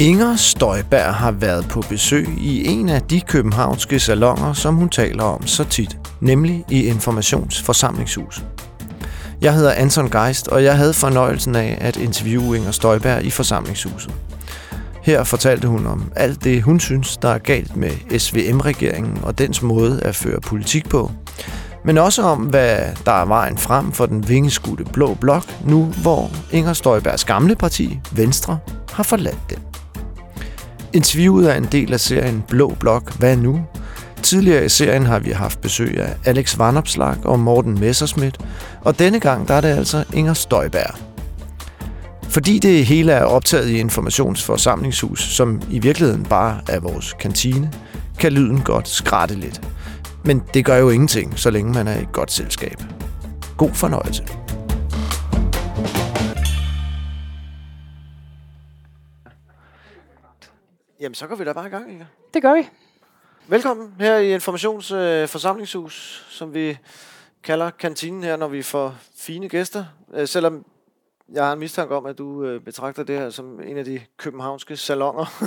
[0.00, 5.22] Inger Støjberg har været på besøg i en af de københavnske salonger, som hun taler
[5.22, 8.44] om så tit, nemlig i Informationsforsamlingshus.
[9.40, 14.14] Jeg hedder Anton Geist, og jeg havde fornøjelsen af at interviewe Inger Støjberg i forsamlingshuset.
[15.02, 19.62] Her fortalte hun om alt det, hun synes, der er galt med SVM-regeringen og dens
[19.62, 21.10] måde at føre politik på.
[21.84, 26.30] Men også om, hvad der er vejen frem for den vingeskudte blå blok, nu hvor
[26.52, 28.58] Inger Støjbergs gamle parti, Venstre,
[28.92, 29.67] har forladt den.
[30.98, 33.60] Interviewet er en del af serien Blå Blok, Hvad nu?
[34.22, 38.38] Tidligere i serien har vi haft besøg af Alex Vanopslag og Morten Messerschmidt,
[38.80, 40.98] og denne gang der er det altså Inger Støjberg.
[42.28, 47.72] Fordi det hele er optaget i informationsforsamlingshus, som i virkeligheden bare er vores kantine,
[48.18, 49.60] kan lyden godt skratte lidt.
[50.24, 52.82] Men det gør jo ingenting, så længe man er i et godt selskab.
[53.56, 54.22] God fornøjelse.
[61.00, 62.06] Jamen, så går vi da bare i gang, Inger.
[62.34, 62.68] Det gør vi.
[63.48, 66.78] Velkommen her i Informationsforsamlingshus, øh, som vi
[67.42, 69.84] kalder kantinen her, når vi får fine gæster.
[70.14, 70.64] Øh, selvom
[71.34, 74.00] jeg har en mistanke om, at du øh, betragter det her som en af de
[74.18, 75.44] københavnske salonger,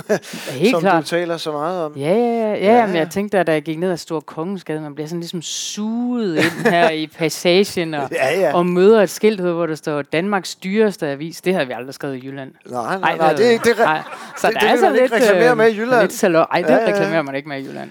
[0.52, 1.02] Helt som klart.
[1.02, 1.92] du taler så meget om.
[1.96, 2.48] Ja, ja, ja.
[2.48, 2.86] ja, Ja, ja.
[2.86, 3.00] Men ja.
[3.00, 6.36] jeg tænkte, at da jeg gik ned ad Stor Kongensgade, man bliver sådan ligesom suget
[6.36, 8.54] ind her i passagen og, Ja, ja.
[8.54, 11.40] og møder et skilt, hvor der står Danmarks dyreste avis.
[11.40, 12.52] Det har vi aldrig skrevet i Jylland.
[12.70, 13.78] Nej, nej, Ej, nej, det er ikke det.
[13.78, 14.02] nej.
[14.38, 16.00] Så det- der det er vil så man ikke lidt, reklamere øh, med i Jylland.
[16.00, 16.46] Lidt salon.
[16.52, 16.94] Ej, det Ja, ja, ja.
[16.94, 17.90] reklamerer man ikke med i Jylland.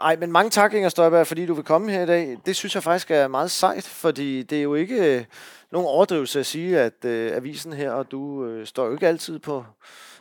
[0.00, 2.38] Ej, men mange tak, Inger Støjberg, fordi du vil komme her i dag.
[2.46, 5.24] Det synes jeg faktisk er meget sejt, fordi det er jo ikke øh,
[5.72, 9.38] nogen overdrivelse at sige, at øh, avisen her og du øh, står jo ikke altid
[9.38, 9.64] på,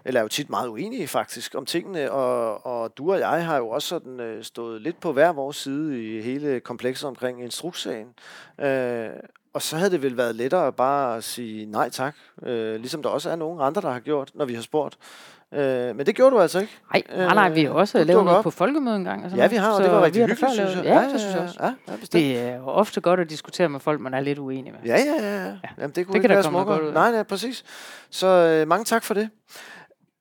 [0.06, 3.58] eller er jo tit meget uenige faktisk om tingene, og, og du og jeg har
[3.58, 8.08] jo også sådan øh, stået lidt på hver vores side i hele komplekset omkring instrukssagen.
[8.60, 9.10] Øh,
[9.54, 13.10] og så havde det vel været lettere bare at sige nej tak, øh, ligesom der
[13.10, 14.98] også er nogen andre, der har gjort, når vi har spurgt.
[15.56, 16.78] Øh, men det gjorde du altså ikke.
[16.94, 18.44] Nej, nej, nej, vi har Øh, også du lavet noget op.
[18.44, 19.24] på folkemøde engang.
[19.24, 20.84] Og sådan Ja, vi har, og det var rigtig hyggeligt, synes jeg.
[20.84, 21.58] Ja, det synes jeg også.
[21.60, 22.12] Ja, ja, bestemt.
[22.24, 24.80] Det er ofte godt at diskutere med folk, man er lidt uenig med.
[24.86, 25.46] Ja, ja, ja.
[25.46, 25.52] ja.
[25.78, 26.66] Jamen, det kunne det ikke være smukkere.
[26.66, 26.94] godt ud af.
[26.94, 27.64] Nej, nej, præcis.
[28.10, 29.30] Så øh, mange tak for det.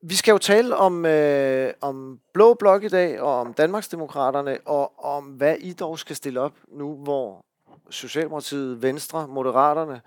[0.06, 5.05] Vi skal jo tale om, øh, om Blå Blok i dag, og om Danmarksdemokraterne, og
[5.05, 7.44] om hvad I dog skal stille op nu, hvor
[7.91, 10.00] Socialdemokratiet, Venstre, Moderaterne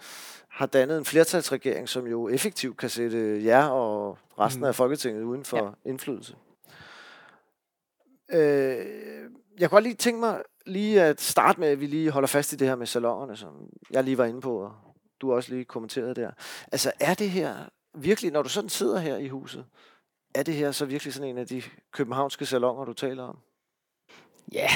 [0.58, 4.68] har dannet en flertalsregering, som jo effektivt kan sætte jer og resten Mm.
[4.68, 5.90] af Folketinget uden for ja.
[5.90, 6.36] indflydelse.
[8.32, 8.40] Øh,
[9.60, 12.54] jeg kunne godt lige tænke mig lige at starte med, at vi lige holder fast
[12.54, 13.50] i det her med salongerne, som
[13.92, 14.72] jeg lige var inde på, og
[15.22, 16.32] du også lige kommenterede der.
[16.72, 17.56] Altså er det her
[17.98, 19.66] virkelig, når du sådan sidder her i huset,
[20.36, 21.62] er det her så virkelig sådan en af de
[21.94, 23.38] københavnske salonger, du taler om?
[24.54, 24.70] Ja,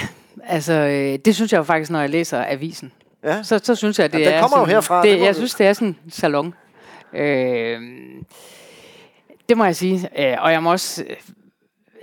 [0.43, 2.93] altså, øh, det synes jeg jo faktisk, når jeg læser avisen.
[3.23, 5.25] Ja, Så, så synes jeg, det Ja, den er kommer jo sådan, herfra, Det, det
[5.25, 6.53] jeg synes, det er sådan en salon.
[7.13, 7.81] Øh,
[9.49, 10.09] det må jeg sige.
[10.31, 11.15] Øh, og jeg må også øh,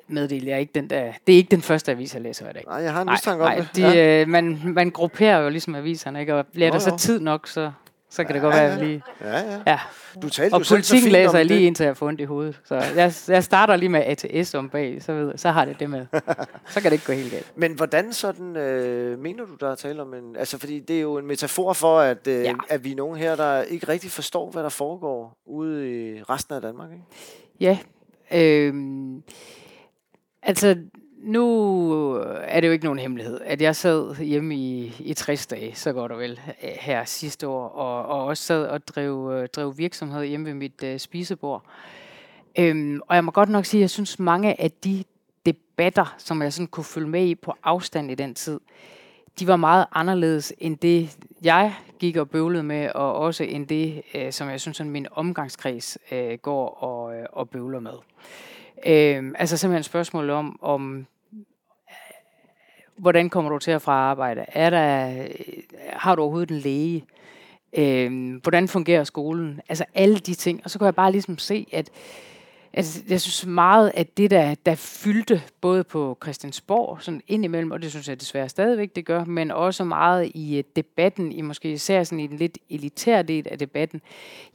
[0.08, 2.52] meddele, jeg er ikke den der, det er ikke den første avis, jeg læser i
[2.52, 2.64] dag.
[2.66, 3.76] nej, jeg har en mistanke om nej, det.
[3.76, 4.20] de, ja.
[4.22, 6.34] øh, man, man grupperer jo ligesom aviserne, ikke?
[6.34, 6.96] og bliver Nå, der så jo.
[6.96, 7.70] tid nok, så,
[8.10, 8.74] så kan det godt Ja, være, ja.
[8.78, 9.02] at lige...
[9.20, 9.60] ja, ja.
[9.66, 9.78] Ja.
[10.22, 11.66] Du talte Og jo politikken læser jeg lige det.
[11.66, 12.60] indtil jeg får ondt i hovedet.
[12.64, 15.90] Så jeg, jeg starter lige med ATS om bag, så, ved, så har det det
[15.90, 16.06] med.
[16.68, 17.52] Så kan det ikke gå helt galt.
[17.56, 20.36] Men hvordan sådan, øh, mener du, der er tale om en...
[20.36, 22.40] Altså, fordi det er jo en metafor for, at, øh, ja.
[22.42, 22.54] Ja.
[22.68, 26.54] at vi er nogen her, der ikke rigtig forstår, hvad der foregår ude i resten
[26.54, 27.04] af Danmark, ikke?
[27.60, 27.78] Ja,
[28.32, 29.22] øhm,
[30.42, 30.76] altså
[31.22, 35.46] nu øh, er det jo ikke nogen hemmelighed, at jeg sad hjemme i, i 60
[35.46, 39.30] dage, så går det vel, øh, her sidste år, og, og også sad og drev,
[39.32, 41.64] øh, drev virksomhed hjemme ved mit øh, spisebord.
[42.58, 45.04] Øhm, og jeg må godt nok sige, at jeg synes mange af de
[45.46, 48.60] debatter, som jeg sådan kunne følge med i på afstand i den tid,
[49.38, 54.02] de var meget anderledes end det, jeg gik og bøvlede med, og også end det,
[54.14, 57.92] øh, som jeg synes, sådan min omgangskreds øh, går og, øh, og bøvler med.
[58.86, 61.38] Øh, altså simpelthen et spørgsmål om, om øh,
[62.96, 64.44] hvordan kommer du til at fra arbejde?
[64.48, 65.30] Er der, øh,
[65.92, 67.04] har du overhovedet en læge?
[67.78, 69.60] Øh, hvordan fungerer skolen?
[69.68, 70.60] Altså alle de ting.
[70.64, 71.90] Og så kunne jeg bare ligesom se, at
[72.72, 77.82] Altså, jeg synes meget, at det, der, der fyldte både på Christiansborg, sådan indimellem, og
[77.82, 81.72] det synes jeg desværre stadigvæk, det gør, men også meget i øh, debatten, i måske
[81.72, 84.00] især sådan i den lidt elitære del af debatten,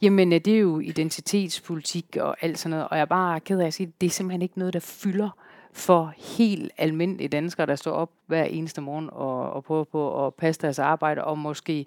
[0.02, 3.60] jamen øh, det er jo identitetspolitik og alt sådan noget, og jeg er bare ked
[3.60, 5.30] af at sige, at det er simpelthen ikke noget, der fylder
[5.72, 10.34] for helt almindelige danskere, der står op hver eneste morgen og, og prøver på at
[10.34, 11.86] passe deres arbejde, og måske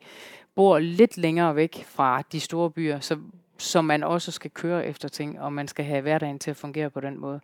[0.55, 3.17] bor lidt længere væk fra de store byer, så
[3.57, 6.89] som man også skal køre efter ting, og man skal have hverdagen til at fungere
[6.89, 7.39] på den måde.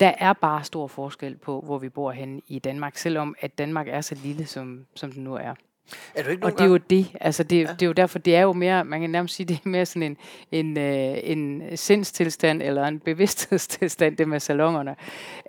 [0.00, 3.88] Der er bare stor forskel på, hvor vi bor henne i Danmark, selvom at Danmark
[3.88, 5.54] er så lille, som, som den nu er.
[6.14, 7.62] Er du ikke og det er jo det, altså det, ja.
[7.72, 9.86] det er jo derfor, det er jo mere, man kan nærmest sige, det er mere
[9.86, 10.16] sådan en,
[10.52, 14.96] en, øh, en sindstilstand eller en bevidsthedstilstand, det med salongerne.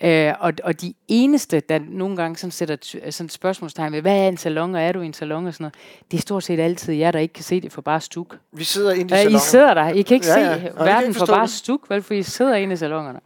[0.03, 2.77] Øh, og, og de eneste, der nogle gange sådan sætter
[3.09, 5.53] sådan et spørgsmålstegn ved, hvad er en salon, og er du i en salon og
[5.53, 5.75] sådan noget,
[6.11, 8.37] det er stort set altid jer, der ikke kan se det for bare stuk.
[8.53, 9.35] Vi sidder inde i salonerne.
[9.35, 10.55] I sidder der, I kan ikke ja, ja.
[10.55, 10.83] se ja.
[10.83, 13.19] verden for bare stuk, vel, for I sidder inde i salongerne.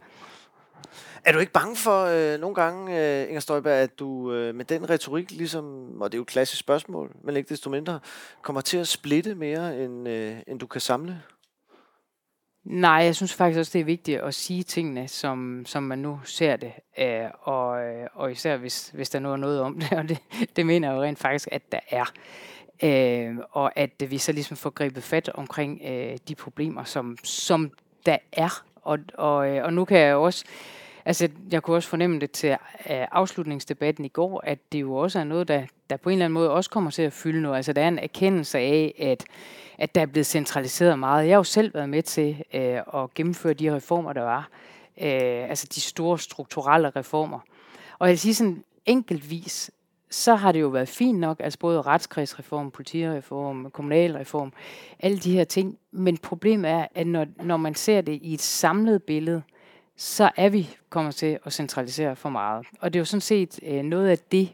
[1.26, 4.64] Er du ikke bange for øh, nogle gange, øh, Inger Støjberg, at du øh, med
[4.64, 8.00] den retorik, ligesom, og det er jo et klassisk spørgsmål, men ikke desto mindre,
[8.42, 11.22] kommer til at splitte mere, end, øh, end du kan samle?
[12.64, 16.20] Nej, jeg synes faktisk også, det er vigtigt at sige tingene, som, som man nu
[16.24, 16.72] ser det.
[16.98, 20.18] Øh, og, øh, og især hvis, hvis der nu er noget om det, og det,
[20.56, 22.12] det mener jeg jo rent faktisk, at der er.
[22.82, 27.70] Øh, og at vi så ligesom får grebet fat omkring øh, de problemer, som, som
[28.06, 28.64] der er.
[28.82, 30.44] Og, og, øh, og nu kan jeg også
[31.06, 32.56] Altså, jeg kunne også fornemme det til øh,
[32.86, 36.34] afslutningsdebatten i går, at det jo også er noget, der, der på en eller anden
[36.34, 37.56] måde også kommer til at fylde noget.
[37.56, 39.24] Altså, der er en erkendelse af, at,
[39.78, 41.26] at der er blevet centraliseret meget.
[41.26, 44.48] Jeg har jo selv været med til øh, at gennemføre de reformer, der var.
[45.00, 47.38] Øh, altså, de store strukturelle reformer.
[47.98, 49.70] Og jeg vil sige sådan enkeltvis,
[50.10, 54.52] så har det jo været fint nok, altså både retskredsreform, politireform, kommunalreform,
[55.00, 55.78] alle de her ting.
[55.90, 59.42] Men problemet er, at når, når man ser det i et samlet billede,
[59.96, 62.66] så er vi kommet til at centralisere for meget.
[62.80, 64.52] Og det er jo sådan set øh, noget af det,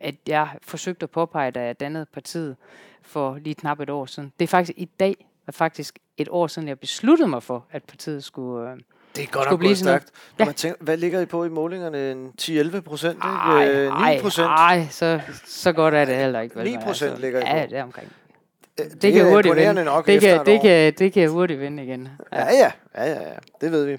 [0.00, 2.56] at jeg forsøgte at påpege, da jeg dannede partiet
[3.02, 4.32] for lige knap et år siden.
[4.38, 7.84] Det er faktisk i dag, er faktisk et år siden, jeg besluttede mig for, at
[7.84, 8.78] partiet skulle, øh,
[9.16, 10.10] det er godt nok gået stærkt.
[10.38, 10.44] Ja.
[10.44, 12.30] Man tænker, hvad ligger I på i målingerne?
[12.42, 13.18] 10-11 procent?
[13.18, 14.46] 9 procent?
[14.46, 16.56] Nej, så, så godt er det heller ikke.
[16.56, 17.20] Vel, 9 procent altså.
[17.20, 17.48] ligger I på?
[17.48, 18.12] Ja, det er omkring.
[18.78, 19.84] Det, det kan hurtigt vinde.
[19.84, 22.08] Nok det, kan, det, kan, det kan hurtigt vinde igen.
[22.32, 23.34] Ja, ja, ja, ja, ja.
[23.60, 23.94] det ved vi.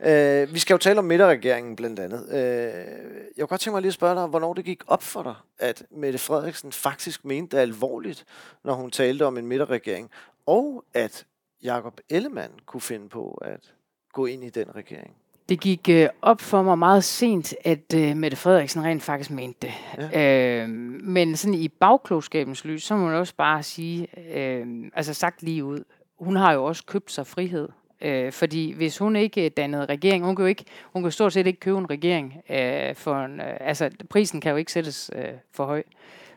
[0.00, 2.26] Uh, vi skal jo tale om midterregeringen blandt andet.
[2.28, 5.22] Uh, jeg kunne godt tænke mig lige at spørge dig, hvornår det gik op for
[5.22, 8.24] dig, at Mette Frederiksen faktisk mente det alvorligt,
[8.64, 10.10] når hun talte om en midterregering,
[10.46, 11.24] og at
[11.62, 13.72] Jakob Ellemann kunne finde på at
[14.12, 15.14] gå ind i den regering.
[15.48, 19.58] Det gik øh, op for mig meget sent, at øh, Mette Frederiksen rent faktisk mente
[19.66, 19.72] det.
[20.12, 20.62] Ja.
[20.62, 25.42] Øh, men sådan i bagklogskabens lys, så må man også bare sige, øh, altså sagt
[25.42, 25.84] lige ud,
[26.18, 27.68] hun har jo også købt sig frihed.
[28.00, 31.46] Øh, fordi hvis hun ikke dannede regering, hun kan jo ikke, hun kan stort set
[31.46, 35.24] ikke købe en regering, øh, for en, øh, altså prisen kan jo ikke sættes øh,
[35.52, 35.82] for høj.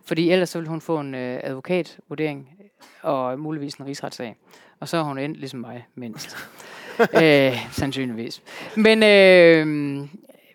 [0.03, 2.49] Fordi ellers så vil hun få en øh, advokatvurdering
[3.01, 4.35] og muligvis en rigsretssag.
[4.79, 6.37] Og så er hun endt ligesom mig mindst.
[7.23, 8.41] øh, sandsynligvis.
[8.75, 9.67] Men, øh,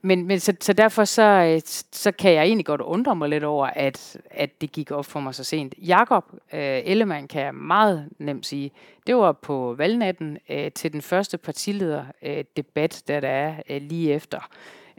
[0.02, 1.60] men, men så, så derfor så, øh,
[1.92, 5.20] så kan jeg egentlig godt undre mig lidt over, at, at det gik op for
[5.20, 5.74] mig så sent.
[5.78, 8.70] Jakob øh, Ellemann kan jeg meget nemt sige,
[9.06, 14.12] det var på valgnatten øh, til den første partilederdebat, øh, der der er øh, lige
[14.12, 14.48] efter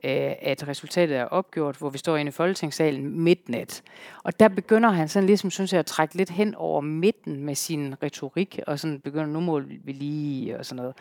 [0.05, 3.83] Øh, at resultatet er opgjort, hvor vi står inde i Folketingssalen midnat.
[4.23, 7.55] Og der begynder han sådan ligesom, synes jeg, at trække lidt hen over midten med
[7.55, 10.95] sin retorik, og sådan begynder, nu må vi lige, og sådan noget.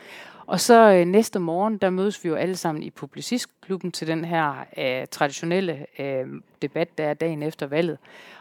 [0.46, 4.24] Og så øh, næste morgen, der mødes vi jo alle sammen i Publicistklubben til den
[4.24, 6.26] her øh, traditionelle øh,
[6.62, 7.98] debat, der er dagen efter valget.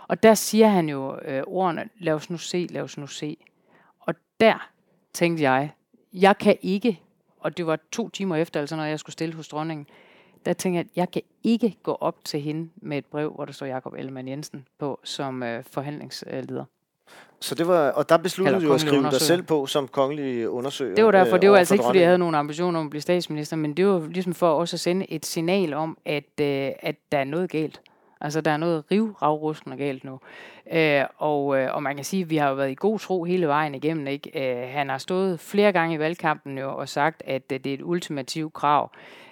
[0.08, 3.38] Og der siger han jo øh, ordene, lad os nu se, lad os nu se.
[4.00, 4.70] Og der
[5.14, 5.72] tænkte jeg,
[6.14, 7.00] jeg kan ikke,
[7.40, 9.88] og det var to timer efter, altså når jeg skulle stille hos dronningen,
[10.46, 13.46] der tænkte jeg, at jeg kan ikke gå op til hende med et brev, hvor
[13.46, 16.66] der står Jakob Ellemann Jensen på som øh, forhandlingsleder.
[17.40, 20.96] Så det var, og der besluttede du at skrive dig selv på som kongelig undersøger?
[20.96, 22.90] Det var derfor, det var øh, altså ikke, fordi jeg havde nogen ambitioner om at
[22.90, 26.72] blive statsminister, men det var ligesom for også at sende et signal om, at, øh,
[26.80, 27.82] at der er noget galt.
[28.22, 30.20] Altså, der er noget rivravrustende galt nu.
[30.74, 33.24] Øh, og, øh, og man kan sige, at vi har jo været i god tro
[33.24, 34.08] hele vejen igennem.
[34.08, 34.62] Ikke?
[34.64, 37.74] Øh, han har stået flere gange i valgkampen jo, og sagt, at øh, det er
[37.74, 38.92] et ultimativt krav,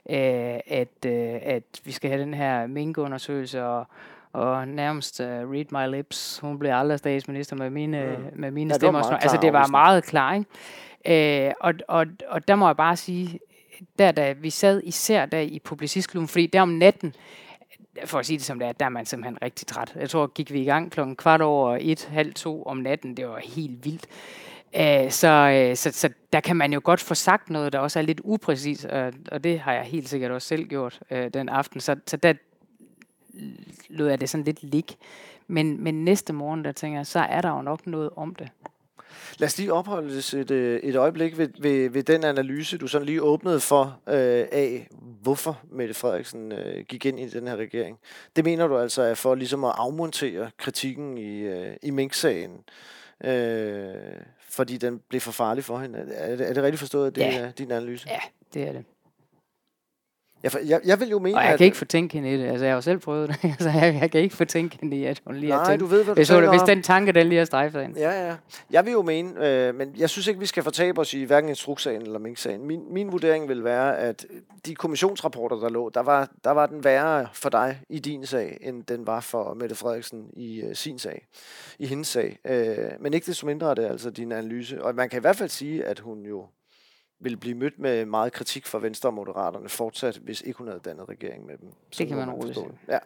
[0.10, 3.86] øh, at, øh, at vi skal have den her minkundersøgelse, og,
[4.34, 6.40] og nærmest uh, read my lips.
[6.40, 8.40] Hun bliver aldrig statsminister med mine, mm.
[8.40, 9.02] med mine ja, stemmer.
[9.02, 11.48] Det altså, det var meget klar, ikke?
[11.48, 13.40] Øh, og, og, og der må jeg bare sige,
[14.00, 17.16] der da vi sad især der i publicistklubben, fordi der om natten,
[18.06, 19.94] for at sige det som det er, der er man simpelthen rigtig træt.
[19.96, 23.18] Jeg tror, gik vi i gang klokken kvart over et, halv to om natten.
[23.18, 24.08] Det var helt vildt.
[24.80, 28.00] Uh, så, øh, så, så der kan man jo godt få sagt noget, der også
[28.00, 31.50] er lidt upræcis, og, og det har jeg helt sikkert også selv gjort øh, den
[31.50, 31.80] aften.
[31.80, 32.34] Så, så der
[33.90, 34.96] lod jeg det sådan lidt ligge.
[35.48, 38.50] Men, men næste morgen, der tænker jeg, så er der jo nok noget om det.
[39.38, 42.88] Lad os lige opholde os et, øh, et øjeblik ved, ved, ved den analyse, du
[42.88, 44.88] sådan lige åbnede for øh, af,
[45.22, 47.98] hvorfor Mette Frederiksen øh, gik ind i den her regering.
[48.36, 52.52] Det mener du altså er for ligesom at afmontere kritikken i, øh, i Mink-sagen,
[53.24, 56.00] øh, fordi den blev for farlig for hende.
[56.00, 57.40] Er det, er det rigtigt forstået, at det ja.
[57.40, 58.08] er din analyse?
[58.10, 58.20] Ja,
[58.54, 58.86] det er det.
[60.44, 61.58] Jeg, jeg, jeg vil jo mene, Og jeg at...
[61.58, 62.46] kan ikke fortænke hende i det.
[62.48, 63.38] Altså, jeg har jo selv prøvet det.
[63.60, 65.80] altså, jeg, jeg kan ikke fortænke hende i, at hun lige har Nej, tænkt.
[65.80, 68.00] du ved, hvad du hvis, hun, hvis den tanke, den lige har strejfet hende.
[68.00, 68.36] Ja, ja.
[68.72, 71.50] Jeg vil jo mene, øh, men jeg synes ikke, vi skal fortabe os i hverken
[71.50, 72.68] instrukssagen eller minksagen.
[72.68, 74.26] Min, min vurdering vil være, at
[74.66, 78.58] de kommissionsrapporter, der lå, der var, der var den værre for dig i din sag,
[78.62, 81.28] end den var for Mette Frederiksen i øh, sin sag,
[81.80, 82.40] i hendes sag.
[82.46, 84.84] Øh, men ikke desto mindre er det altså din analyse.
[84.84, 86.46] Og man kan i hvert fald sige, at hun jo
[87.22, 90.80] vil blive mødt med meget kritik fra Venstre og Moderaterne fortsat, hvis ikke hun havde
[90.80, 91.70] dannet regering med dem.
[91.92, 92.78] Sådan kan må man roligt det.
[92.88, 93.00] Ja.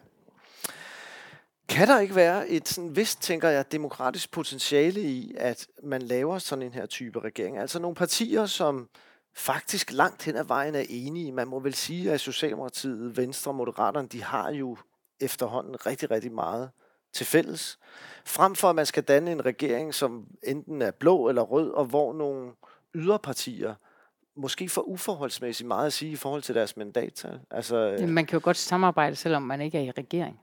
[1.68, 6.38] Kan der ikke være et sådan vist, tænker jeg, demokratisk potentiale i, at man laver
[6.38, 7.58] sådan en her type regering?
[7.58, 8.88] Altså nogle partier, som
[9.34, 11.32] faktisk langt hen ad vejen er enige.
[11.32, 14.76] Man må vel sige, at Socialdemokratiet, Venstre og Moderaterne, de har jo
[15.20, 16.70] efterhånden rigtig, rigtig meget
[17.12, 17.78] til fælles.
[18.24, 21.84] Frem for at man skal danne en regering, som enten er blå eller rød, og
[21.84, 22.52] hvor nogle
[22.94, 23.74] yderpartier
[24.36, 27.40] måske for uforholdsmæssigt meget at sige i forhold til deres mandattal.
[27.50, 30.40] Altså, øh, Man kan jo godt samarbejde, selvom man ikke er i regering.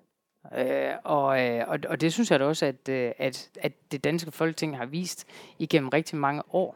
[0.57, 4.03] Øh, og, øh, og, og det synes jeg da også, at, øh, at, at det
[4.03, 5.25] danske folketing har vist
[5.59, 6.75] igennem rigtig mange år.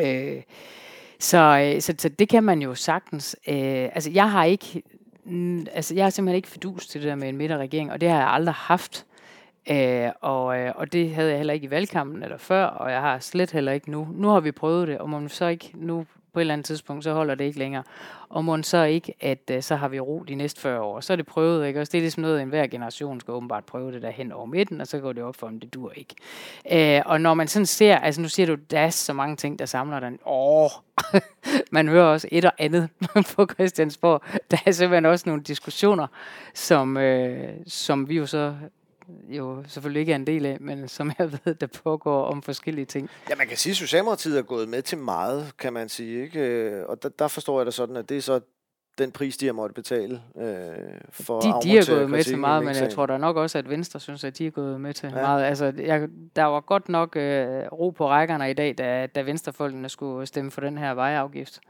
[0.00, 0.42] Øh,
[1.18, 3.36] så, øh, så, så det kan man jo sagtens.
[3.48, 4.82] Øh, altså jeg har ikke,
[5.24, 8.08] mm, altså jeg har simpelthen ikke fedus til det der med en midterregering, og det
[8.08, 9.06] har jeg aldrig haft.
[9.70, 13.00] Øh, og, øh, og det havde jeg heller ikke i valgkampen eller før, og jeg
[13.00, 14.08] har slet heller ikke nu.
[14.12, 17.04] Nu har vi prøvet det, og må så ikke nu på et eller andet tidspunkt,
[17.04, 17.82] så holder det ikke længere.
[18.28, 21.00] Og må så ikke, at øh, så har vi ro de næste 40 år.
[21.00, 21.80] Så er det prøvet, ikke?
[21.80, 24.46] Også det er ligesom noget, en hver generation skal åbenbart prøve det der hen over
[24.46, 26.14] midten, og så går det op for dem, det dur ikke.
[26.72, 29.58] Øh, og når man sådan ser, altså nu siger du, der er så mange ting,
[29.58, 30.18] der samler den.
[30.26, 30.70] Åh,
[31.72, 32.88] man hører også et og andet
[33.36, 34.22] på Christiansborg.
[34.50, 36.06] Der er simpelthen også nogle diskussioner,
[36.54, 38.54] som, øh, som vi jo så
[39.28, 42.84] jo selvfølgelig ikke er en del af, men som jeg ved, der pågår om forskellige
[42.84, 43.10] ting.
[43.30, 46.22] Ja, man kan sige, at Socialdemokratiet er gået med til meget, kan man sige.
[46.22, 46.86] Ikke?
[46.86, 48.40] Og der, der forstår jeg det sådan, at det er så
[48.98, 50.44] den pris, de har måttet betale øh,
[51.10, 53.70] for De, de er gået med til meget, men jeg tror da nok også, at
[53.70, 55.14] Venstre synes, at de er gået med til ja.
[55.14, 55.44] meget.
[55.44, 59.88] Altså, jeg, der var godt nok øh, ro på rækkerne i dag, da, da Venstrefolkene
[59.88, 61.60] skulle stemme for den her vejafgift.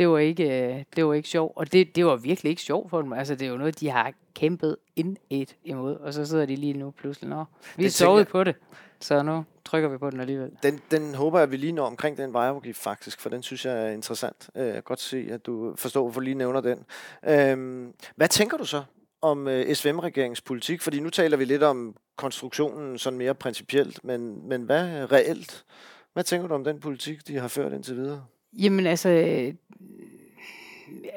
[0.00, 2.90] Det var ikke, øh, det var ikke sjovt, og det, det var virkelig ikke sjovt
[2.90, 3.12] for dem.
[3.12, 6.56] Altså, det er jo noget, de har kæmpet ind et imod, og så sidder de
[6.56, 7.30] lige nu pludselig.
[7.30, 7.44] Nå,
[7.76, 8.54] vi Det er sovet tænker- på det,
[9.00, 10.50] så nu trykker vi på den alligevel.
[10.62, 13.64] Den, den håber jeg, at vi lige når omkring den vejafgift faktisk, for den synes
[13.64, 14.50] jeg er interessant.
[14.56, 16.84] Øh, Jeg kan godt se, at du forstår, hvorfor lige nævner den.
[17.28, 18.82] Øhm, hvad tænker du så
[19.22, 20.80] om øh, SVM-regeringens politik?
[20.82, 25.64] Fordi nu taler vi lidt om konstruktionen sådan mere principielt, men, men hvad reelt?
[26.12, 28.24] Hvad tænker du om den politik, de har ført indtil videre?
[28.58, 29.54] Jamen altså, øh,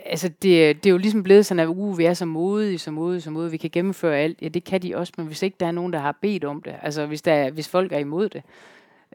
[0.06, 2.92] altså det, det er jo ligesom blevet sådan, at uh, vi er så modige, så
[2.92, 4.42] modige, så modige, vi kan gennemføre alt.
[4.42, 6.62] Ja, det kan de også, men hvis ikke der er nogen, der har bedt om
[6.62, 8.44] det, altså hvis, der hvis folk er imod det,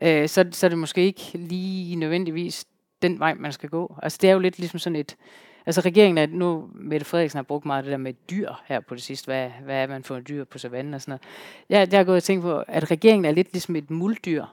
[0.02, 2.66] øh, så, så er det måske ikke lige nødvendigvis
[3.02, 3.94] den vej, man skal gå.
[4.02, 5.16] Altså det er jo lidt ligesom sådan et,
[5.66, 8.94] altså regeringen er, nu Mette Frederiksen har brugt meget det der med dyr her på
[8.94, 11.22] det sidste, hvad, hvad er man for en dyr på savannen og sådan noget.
[11.68, 14.44] Jeg, jeg har gået og tænkt på, at regeringen er lidt ligesom et muldyr.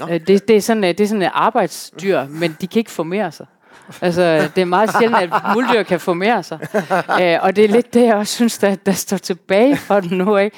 [0.00, 0.06] Nå.
[0.10, 2.90] Øh, det, det, er sådan, øh, det er sådan et arbejdsdyr, men de kan ikke
[2.90, 3.46] formere sig.
[4.00, 6.58] Altså, det er meget sjældent, at muldyr kan formere sig.
[7.22, 10.18] Øh, og det er lidt det, jeg også synes, der, der står tilbage for den
[10.18, 10.36] nu.
[10.36, 10.56] Ikke?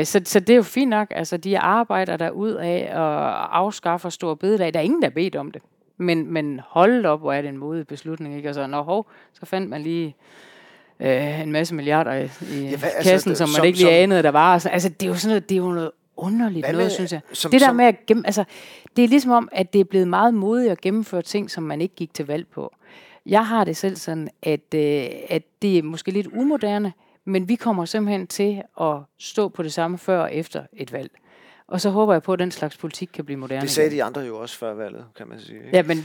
[0.00, 1.08] Øh, så, så det er jo fint nok.
[1.10, 4.74] Altså, de arbejder der ud af og afskaffer store bededag.
[4.74, 5.62] Der er ingen, der bedt om det.
[5.98, 8.36] Men, men hold op, hvor er det en modig beslutning.
[8.36, 8.48] Ikke?
[8.48, 9.06] Og så, når hov,
[9.40, 10.16] så fandt man lige
[11.00, 12.26] øh, en masse milliarder i, i
[12.70, 14.66] Ja, hvad- altså, kassen, det- som man som- ikke lige som- anede, der var.
[14.66, 17.12] Altså, det er jo sådan noget, det er jo noget underligt Hvad noget, med- synes
[17.12, 17.20] jeg.
[17.32, 18.44] som- det der som- med at gemme, altså,
[18.96, 21.80] det er ligesom om, at det er blevet meget modigt at gennemføre ting, som man
[21.80, 22.74] ikke gik til valg på.
[23.26, 26.92] Jeg har det selv sådan, at, øh, at det er måske lidt umoderne,
[27.24, 31.10] men vi kommer simpelthen til at stå på det samme før og efter et valg.
[31.68, 33.98] Og så håber jeg på, at den slags politik kan blive moderne Det sagde igen.
[33.98, 35.58] de andre jo også før valget, kan man sige.
[35.58, 35.76] Ikke?
[35.76, 36.04] Ja, men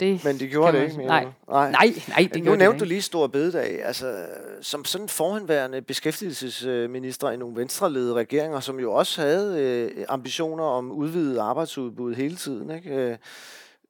[0.00, 0.24] det...
[0.24, 1.06] Men de gjorde det ikke mere.
[1.06, 1.70] Nej, Nej.
[1.70, 2.78] nej, nej det nu nævnte ikke.
[2.78, 3.84] du lige Stor Bededag.
[3.84, 4.26] Altså,
[4.60, 10.92] som sådan forhenværende beskæftigelsesminister i nogle venstreledede regeringer, som jo også havde øh, ambitioner om
[10.92, 12.70] udvidet arbejdsudbud hele tiden.
[12.70, 13.18] Ikke?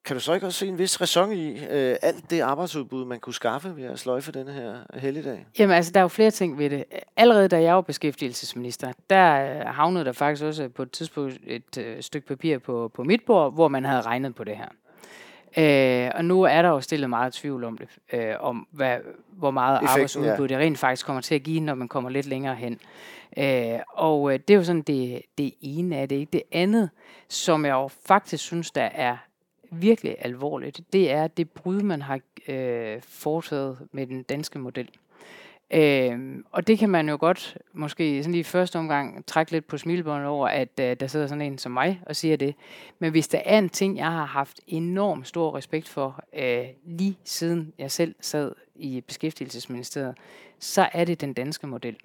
[0.04, 3.20] Kan du så ikke også se en vis ræson i øh, alt det arbejdsudbud, man
[3.20, 5.46] kunne skaffe ved at sløjfe denne her helligdag?
[5.58, 6.84] Jamen altså, der er jo flere ting ved det.
[7.16, 11.78] Allerede da jeg var beskæftigelsesminister, der øh, havnede der faktisk også på et tidspunkt et
[11.78, 14.68] øh, stykke papir på, på mit bord, hvor man havde regnet på det her.
[15.58, 18.98] Øh, og nu er der jo stillet meget tvivl om det, øh, om hvad,
[19.32, 22.26] hvor meget Effekten, arbejdsudbud det rent faktisk kommer til at give, når man kommer lidt
[22.26, 22.80] længere hen.
[23.38, 26.16] Øh, og øh, det er jo sådan det, det ene af det.
[26.16, 26.30] Ikke?
[26.32, 26.90] Det andet,
[27.28, 29.16] som jeg jo faktisk synes, der er
[29.70, 34.88] virkelig alvorligt, det er det brud, man har øh, foretaget med den danske model.
[35.70, 36.18] Øh,
[36.52, 39.78] og det kan man jo godt måske sådan lige i første omgang trække lidt på
[39.78, 42.54] smilbåndet over, at øh, der sidder sådan en som mig og siger det.
[42.98, 47.18] Men hvis der er en ting, jeg har haft enormt stor respekt for, øh, lige
[47.24, 50.14] siden jeg selv sad i Beskæftigelsesministeriet,
[50.58, 51.96] så er det den danske model.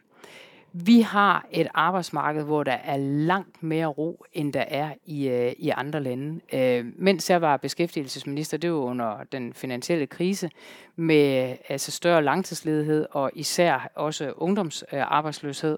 [0.78, 5.54] Vi har et arbejdsmarked, hvor der er langt mere ro, end der er i, øh,
[5.58, 6.40] i andre lande.
[6.54, 10.50] Øh, mens jeg var beskæftigelsesminister, det var under den finansielle krise,
[10.96, 15.78] med altså større langtidsledighed og især også ungdomsarbejdsløshed.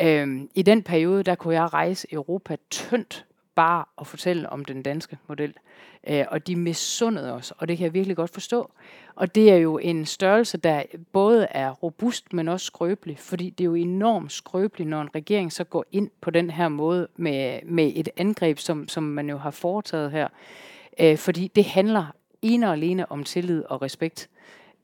[0.00, 3.26] Øh, I den periode, der kunne jeg rejse Europa tyndt
[3.58, 5.54] bare at fortælle om den danske model.
[6.08, 8.70] Øh, og de misundede os, og det kan jeg virkelig godt forstå.
[9.14, 13.64] Og det er jo en størrelse, der både er robust, men også skrøbelig, fordi det
[13.64, 17.60] er jo enormt skrøbeligt, når en regering så går ind på den her måde med,
[17.64, 20.28] med et angreb, som, som man jo har foretaget her.
[21.00, 22.06] Øh, fordi det handler
[22.42, 24.28] ene og alene om tillid og respekt.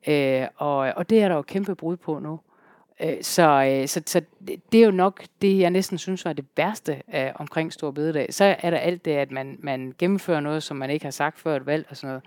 [0.07, 2.40] Øh, og, og det er der jo kæmpe brud på nu.
[3.00, 4.20] Øh, øh, så, så, så
[4.72, 8.34] det er jo nok det, jeg næsten synes var det værste øh, omkring Stor Bededag.
[8.34, 11.38] Så er der alt det, at man, man gennemfører noget, som man ikke har sagt
[11.38, 12.24] før et valg og sådan noget.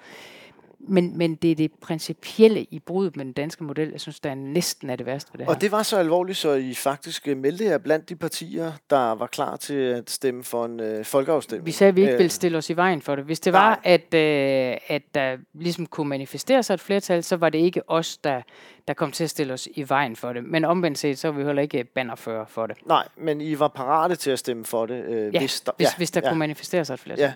[0.79, 4.29] Men, men det er det principielle i brudet med den danske model, jeg synes, der
[4.29, 5.55] er næsten er det værste ved det her.
[5.55, 9.15] Og det var så alvorligt, så I faktisk øh, meldte jer blandt de partier, der
[9.15, 11.65] var klar til at stemme for en øh, folkeafstemning.
[11.65, 13.25] Vi sagde, at vi ikke øh, ville stille os i vejen for det.
[13.25, 17.49] Hvis det var, at, øh, at der ligesom kunne manifestere sig et flertal, så var
[17.49, 18.41] det ikke os, der,
[18.87, 20.43] der kom til at stille os i vejen for det.
[20.43, 22.77] Men omvendt set, så var vi heller ikke bannerfører for det.
[22.85, 25.85] Nej, men I var parate til at stemme for det, øh, ja, hvis der, hvis,
[25.85, 26.29] ja, hvis der ja.
[26.29, 27.23] kunne manifestere sig et flertal.
[27.23, 27.33] Ja.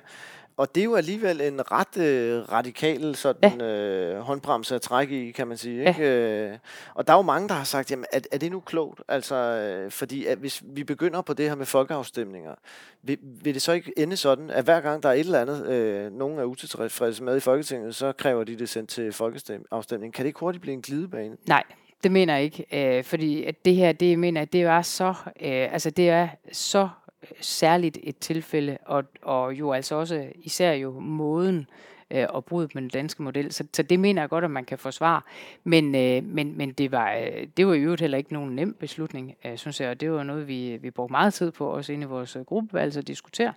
[0.61, 3.65] Og det er jo alligevel en ret øh, radikal sådan, ja.
[3.65, 5.87] øh, håndbremse at trække i, kan man sige.
[5.87, 6.03] Ikke?
[6.03, 6.51] Ja.
[6.51, 6.57] Øh,
[6.93, 9.01] og der er jo mange, der har sagt, jamen, er, er det nu klogt?
[9.07, 12.55] Altså, øh, fordi at hvis vi begynder på det her med folkeafstemninger,
[13.03, 15.67] vil, vil det så ikke ende sådan, at hver gang der er et eller andet,
[15.67, 20.13] øh, nogen er utilfredse med i Folketinget, så kræver de det sendt til folkeafstemning.
[20.13, 21.37] Kan det ikke hurtigt blive en glidebane?
[21.47, 21.63] Nej,
[22.03, 22.65] det mener jeg ikke,
[22.97, 26.27] øh, fordi at det her, det mener jeg, det er så, øh, altså det er
[26.51, 26.89] så
[27.41, 31.67] særligt et tilfælde, og, og jo altså også især jo måden
[32.11, 33.51] øh, og bryde med den danske model.
[33.51, 35.21] Så, så det mener jeg godt, at man kan forsvare.
[35.63, 38.73] Men, øh, men, men det, var, øh, det var i øvrigt heller ikke nogen nem
[38.73, 41.93] beslutning, øh, synes jeg, og det var noget, vi, vi brugte meget tid på, også
[41.93, 43.53] inde i vores øh, gruppe, altså at diskutere.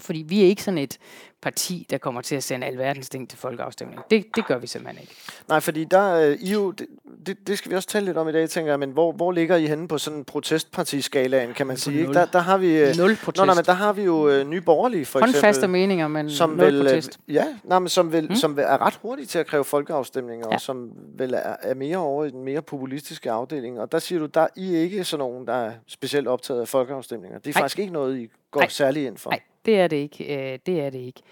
[0.00, 0.98] Fordi vi er ikke sådan et
[1.42, 4.00] parti, der kommer til at sende alverdens ting til folkeafstemning.
[4.10, 5.14] Det, det gør vi simpelthen ikke.
[5.48, 6.86] Nej, fordi der, øh, I jo, det,
[7.26, 9.32] det, det skal vi også tale lidt om i dag, tænker jeg, men hvor, hvor
[9.32, 12.00] ligger I henne på sådan en protestpartiskalaen, kan man sige?
[12.00, 12.12] Ikke?
[12.12, 13.36] Der, der har vi, øh, nul protest.
[13.36, 15.34] Nå, nej, men der har vi jo øh, nye borgerlige, for eksempel.
[15.34, 17.20] Håndfaste meninger, men som nul vil, øh, protest.
[17.28, 18.36] Ja, nej, men som, vil, hmm?
[18.36, 20.54] som vil, er ret hurtige til at kræve folkeafstemninger, ja.
[20.54, 23.80] og som vel er, er mere over i den mere populistiske afdeling.
[23.80, 26.68] Og der siger du, der I er ikke sådan nogen, der er specielt optaget af
[26.68, 27.38] folkeafstemninger.
[27.38, 27.62] Det er nej.
[27.62, 28.68] faktisk ikke noget, I går nej.
[28.68, 29.30] særlig ind for.
[29.30, 30.52] Nej, det er det ikke.
[30.52, 31.22] Øh, det er det ikke.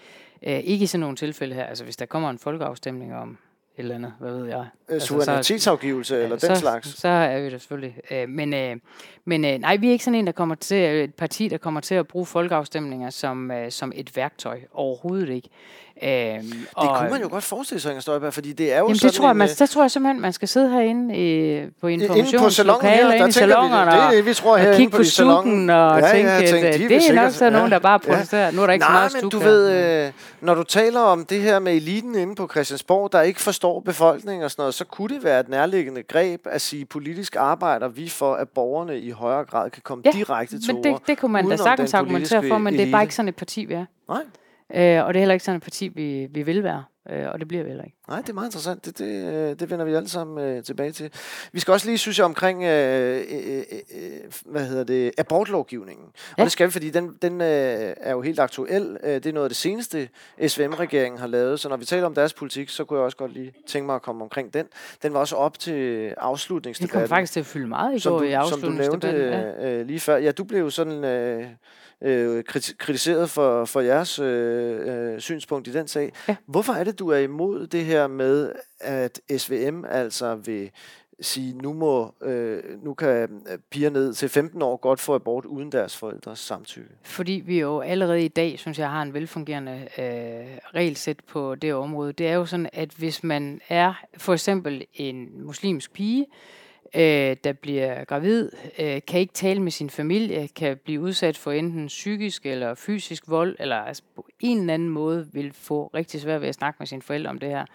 [0.43, 1.63] Øh, ikke i sådan nogle tilfælde her.
[1.63, 3.37] Altså hvis der kommer en folkeafstemning om
[3.79, 4.59] et eller andet, hvad ved jeg.
[4.59, 6.99] Øh, altså, suverænitetsafgivelse eller så, den slags.
[6.99, 7.97] Så er vi det selvfølgelig.
[8.11, 8.77] Øh, men øh,
[9.25, 11.81] men øh, nej, vi er ikke sådan en, der kommer til, et parti, der kommer
[11.81, 14.59] til at bruge folkeafstemninger som, øh, som et værktøj.
[14.73, 15.49] Overhovedet ikke.
[16.03, 18.83] Øhm, det og, kunne man jo godt forestille sig, Inger Støjberg, fordi det er jo
[18.83, 21.15] jamen, sådan det tror jeg, man, øh, der tror jeg simpelthen, man skal sidde herinde
[21.15, 25.69] i, på informationslokaler, inde i salongerne, det, det, vi tror og, og kigge på, sukken
[25.69, 28.45] og ja, tænke, ja, tænke at, det er nok så nogen, der bare protesterer.
[28.45, 28.51] Ja.
[28.51, 31.25] Nu er der ikke Nej, så meget men du ved, øh, når du taler om
[31.25, 34.85] det her med eliten inde på Christiansborg, der ikke forstår befolkningen og sådan noget, så
[34.85, 39.09] kunne det være et nærliggende greb at sige, politisk arbejder vi for, at borgerne i
[39.11, 42.47] højere grad kan komme ja, direkte til men det, det kunne man da sagtens argumentere
[42.47, 43.85] for, men det er bare ikke sådan et parti, vi er.
[44.09, 44.21] Nej.
[44.75, 46.83] Øh, og det er heller ikke sådan et parti, vi, vi vil være.
[47.09, 47.97] Øh, og det bliver vi heller ikke.
[48.07, 48.85] Nej, det er meget interessant.
[48.85, 51.11] Det, det, øh, det vender vi alle sammen øh, tilbage til.
[51.51, 53.63] Vi skal også lige, synes jeg, omkring øh, øh, øh,
[53.95, 56.05] øh hvad hedder det, abortlovgivningen.
[56.37, 56.41] Ja.
[56.41, 57.47] Og det skal vi, fordi den, den øh,
[57.97, 58.97] er jo helt aktuel.
[59.03, 60.09] Det er noget af det seneste,
[60.47, 61.59] SVM-regeringen har lavet.
[61.59, 63.95] Så når vi taler om deres politik, så kunne jeg også godt lige tænke mig
[63.95, 64.65] at komme omkring den.
[65.03, 66.99] Den var også op til afslutningsdebatten.
[66.99, 69.01] Det kom faktisk til at fylde meget i går i afslutningsdebatten.
[69.01, 69.79] Som du nævnte ja.
[69.79, 70.17] øh, lige før.
[70.17, 71.03] Ja, du blev sådan...
[71.03, 71.47] Øh,
[72.01, 72.43] øh,
[72.77, 76.13] kritiseret for, for jeres øh, øh, synspunkt i den sag.
[76.27, 76.35] Ja.
[76.45, 80.71] Hvorfor er det, du er imod det her med, at SVM altså vil
[81.21, 85.71] sige, nu må øh, nu kan piger ned til 15 år godt få abort uden
[85.71, 86.89] deres forældres samtykke?
[87.03, 91.73] Fordi vi jo allerede i dag, synes jeg, har en velfungerende øh, regelsæt på det
[91.73, 92.13] område.
[92.13, 96.59] Det er jo sådan, at hvis man er for eksempel en muslimsk pige, øh,
[96.95, 98.49] Øh, der bliver gravid,
[98.79, 103.23] øh, kan ikke tale med sin familie, kan blive udsat for enten psykisk eller fysisk
[103.27, 106.77] vold, eller altså på en eller anden måde vil få rigtig svært ved at snakke
[106.79, 107.65] med sine forældre om det her.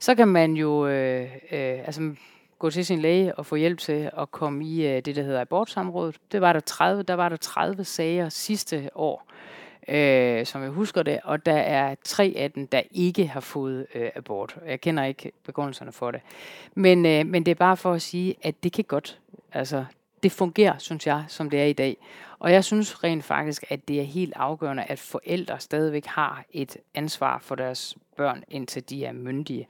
[0.00, 2.14] Så kan man jo øh, øh, altså,
[2.58, 5.40] gå til sin læge og få hjælp til at komme i øh, det, der hedder
[5.40, 6.16] abortsamrådet.
[6.32, 9.26] Det var der 30, der var der 30 sager sidste år
[9.88, 13.86] øh, som jeg husker det, og der er tre af dem, der ikke har fået
[13.94, 14.56] øh, abort.
[14.66, 16.20] Jeg kender ikke begrundelserne for det.
[16.74, 19.18] Men, øh, men det er bare for at sige, at det kan godt,
[19.52, 19.84] altså
[20.22, 21.96] det fungerer, synes jeg, som det er i dag.
[22.38, 26.76] Og jeg synes rent faktisk, at det er helt afgørende, at forældre stadigvæk har et
[26.94, 29.68] ansvar for deres børn, indtil de er myndige.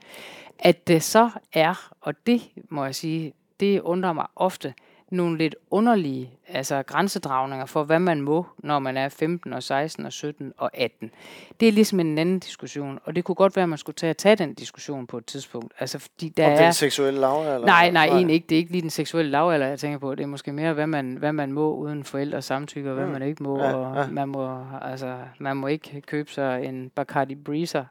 [0.59, 4.73] At det så er, og det må jeg sige, det undrer mig ofte,
[5.09, 10.05] nogle lidt underlige altså grænsedragninger for, hvad man må, når man er 15 og 16
[10.05, 11.11] og 17 og 18.
[11.59, 14.13] Det er ligesom en anden diskussion, og det kunne godt være, at man skulle tage,
[14.13, 15.73] tage den diskussion på et tidspunkt.
[15.79, 16.63] Altså, fordi der Om er...
[16.63, 17.65] den seksuelle lavalder?
[17.65, 18.45] Nej, nej, egentlig ikke.
[18.49, 20.15] Det er ikke lige den seksuelle lavalder, jeg tænker på.
[20.15, 23.11] Det er måske mere, hvad man, hvad man må uden forældres samtykke, og hvad mm.
[23.11, 23.59] man ikke må.
[23.59, 24.07] Ja, og ja.
[24.11, 27.83] Man, må altså, man må ikke købe sig en Bacardi Breezer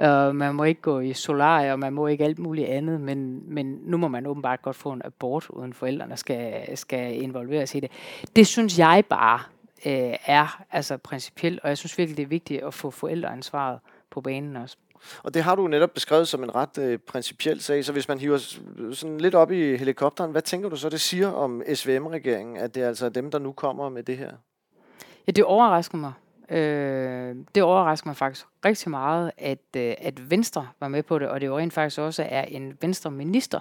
[0.00, 3.42] og man må ikke gå i solar, og man må ikke alt muligt andet, men,
[3.46, 7.88] men nu må man åbenbart godt få en abort, uden forældrene skal, skal involveres i
[7.88, 7.90] det.
[8.36, 9.40] Det synes jeg bare
[9.86, 13.78] øh, er altså principielt, og jeg synes virkelig, det er vigtigt at få forældreansvaret
[14.10, 14.76] på banen også.
[15.22, 18.18] Og det har du netop beskrevet som en ret øh, principiel sag, så hvis man
[18.18, 18.38] hiver
[18.92, 22.82] sådan lidt op i helikopteren, hvad tænker du så, det siger om SVM-regeringen, at det
[22.82, 24.32] er altså dem, der nu kommer med det her?
[25.26, 26.12] Ja, det overrasker mig
[26.50, 31.28] Øh, det overrasker mig faktisk rigtig meget, at, øh, at Venstre var med på det,
[31.28, 33.60] og det jo rent faktisk også er en Venstre-minister,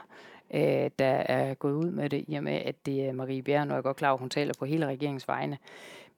[0.54, 3.64] øh, der er gået ud med det, i og med, at det er Marie Bjerre,
[3.64, 5.58] og jeg er godt klar, at hun taler på hele regeringens vegne.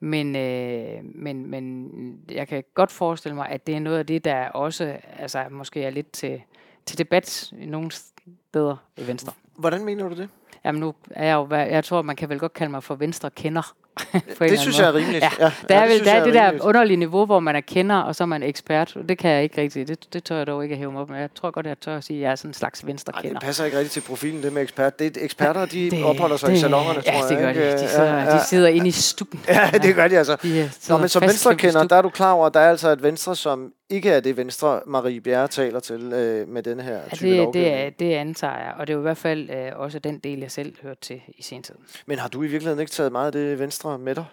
[0.00, 1.90] Men, øh, men, men
[2.30, 5.82] jeg kan godt forestille mig, at det er noget af det, der også altså, måske
[5.82, 6.42] er lidt til,
[6.86, 9.32] til debat i nogle steder i Venstre.
[9.56, 10.28] Hvordan mener du det?
[10.64, 13.30] Jamen nu er jeg jo, jeg tror, man kan vel godt kalde mig for Venstre
[13.30, 13.74] kender.
[14.40, 15.24] det synes jeg er rimeligt.
[15.24, 17.96] Ja, ja, der er, vel, der er det der underlige niveau, hvor man er kender,
[17.96, 18.96] og så er man ekspert.
[19.08, 19.88] Det kan jeg ikke rigtig.
[19.88, 21.18] Det, det tør jeg dog ikke at hæve mig op med.
[21.18, 23.38] Jeg tror godt, jeg tør at sige, at jeg er sådan en slags venstre kender.
[23.38, 24.98] det passer ikke rigtig til profilen, det med ekspert.
[24.98, 27.40] Det er eksperter, de det, opholder sig det, i salongerne, ja, tror jeg.
[27.40, 27.82] Ja, det gør de.
[27.82, 28.36] De sidder, ja, ja.
[28.36, 29.40] de sidder inde i stukken.
[29.48, 30.36] Ja, det gør de altså.
[30.42, 32.88] De Nå, men som venstre kender, der er du klar over, at der er altså
[32.88, 37.08] et venstre, som ikke er det venstre, Marie Bjerre taler til øh, med denne her
[37.08, 39.50] type ja, det, det, er, det antager jeg, og det er jo i hvert fald
[39.50, 41.74] øh, også den del, jeg selv hørte til i sin tid.
[42.06, 44.24] Men har du i virkeligheden ikke taget meget af det venstre med dig?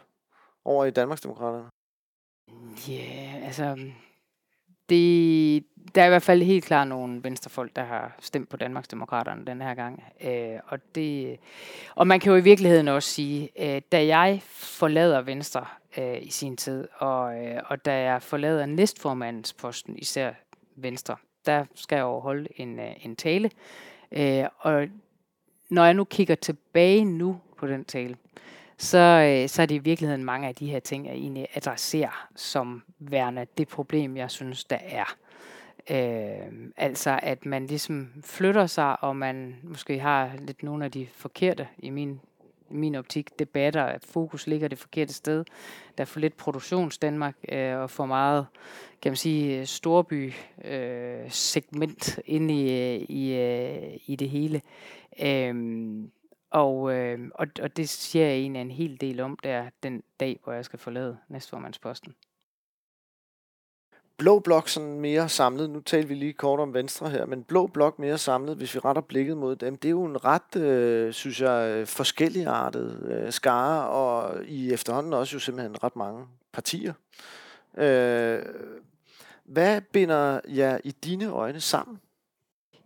[0.65, 1.69] over i Danmarksdemokraterne?
[2.87, 3.77] Ja, yeah, altså...
[4.89, 5.63] Det,
[5.95, 9.61] der er i hvert fald helt klart nogle venstrefolk, der har stemt på Danmarksdemokraterne den
[9.61, 10.03] her gang.
[10.23, 11.39] Øh, og, det,
[11.95, 15.65] og man kan jo i virkeligheden også sige, øh, da jeg forlader Venstre
[15.97, 20.33] øh, i sin tid, og, øh, og da jeg forlader næstformandsposten, især
[20.75, 23.51] Venstre, der skal jeg overholde en, øh, en tale.
[24.11, 24.87] Øh, og
[25.69, 28.15] når jeg nu kigger tilbage nu på den tale,
[28.79, 32.27] så, øh, så er det i virkeligheden mange af de her ting, jeg egentlig adresserer
[32.35, 35.15] som værende det problem, jeg synes, der er.
[35.89, 41.07] Øh, altså at man ligesom flytter sig, og man måske har lidt nogle af de
[41.13, 42.19] forkerte, i min,
[42.69, 45.45] i min optik, debatter, at fokus ligger det forkerte sted.
[45.97, 48.45] Der er for lidt produktionsdanmark, øh, og for meget,
[49.01, 50.33] kan man sige, storby
[50.65, 54.61] øh, segment ind i, øh, i, øh, i det hele.
[55.21, 55.55] Øh,
[56.49, 60.39] og, øh, og, og det siger jeg egentlig en hel del om, der den dag,
[60.43, 62.15] hvor jeg skal forlade næstformandsposten.
[64.17, 67.67] Blå blok sådan mere samlet, nu talte vi lige kort om Venstre her, men blå
[67.67, 71.13] blok mere samlet, hvis vi retter blikket mod dem, det er jo en ret, øh,
[71.13, 76.93] synes jeg, forskelligartet øh, skare, og i efterhånden også jo simpelthen ret mange partier.
[77.77, 78.39] Øh,
[79.43, 81.99] hvad binder jer i dine øjne sammen?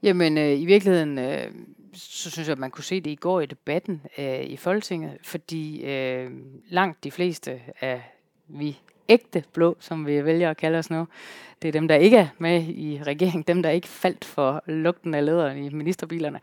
[0.03, 1.51] Jamen, øh, i virkeligheden, øh,
[1.93, 5.17] så synes jeg, at man kunne se det i går i debatten øh, i Folketinget,
[5.23, 6.31] fordi øh,
[6.69, 8.01] langt de fleste af
[8.47, 8.79] vi
[9.09, 11.07] ægte blå, som vi vælger at kalde os nu,
[11.61, 15.13] det er dem, der ikke er med i regeringen, dem, der ikke faldt for lugten
[15.13, 16.39] af lederen i ministerbilerne.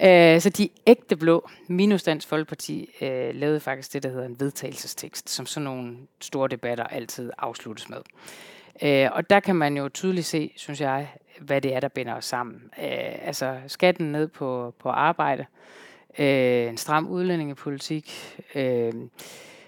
[0.00, 4.40] Øh, så de ægte blå, minus Dansk Folkeparti, øh, lavede faktisk det, der hedder en
[4.40, 7.98] vedtagelsestekst, som sådan nogle store debatter altid afsluttes med.
[8.82, 11.08] Øh, og der kan man jo tydeligt se, synes jeg,
[11.40, 12.62] hvad det er, der binder os sammen.
[12.78, 15.46] Øh, altså skatten ned på, på arbejde,
[16.18, 18.92] øh, en stram udlændingepolitik, øh,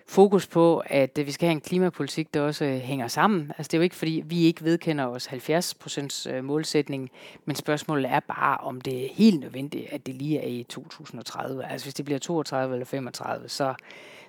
[0.06, 3.52] fokus på, at vi skal have en klimapolitik, der også øh, hænger sammen.
[3.58, 7.10] Altså det er jo ikke, fordi vi ikke vedkender os 70% øh, målsætning,
[7.44, 11.66] men spørgsmålet er bare, om det er helt nødvendigt, at det lige er i 2030.
[11.66, 13.74] Altså hvis det bliver 32 eller 35, så,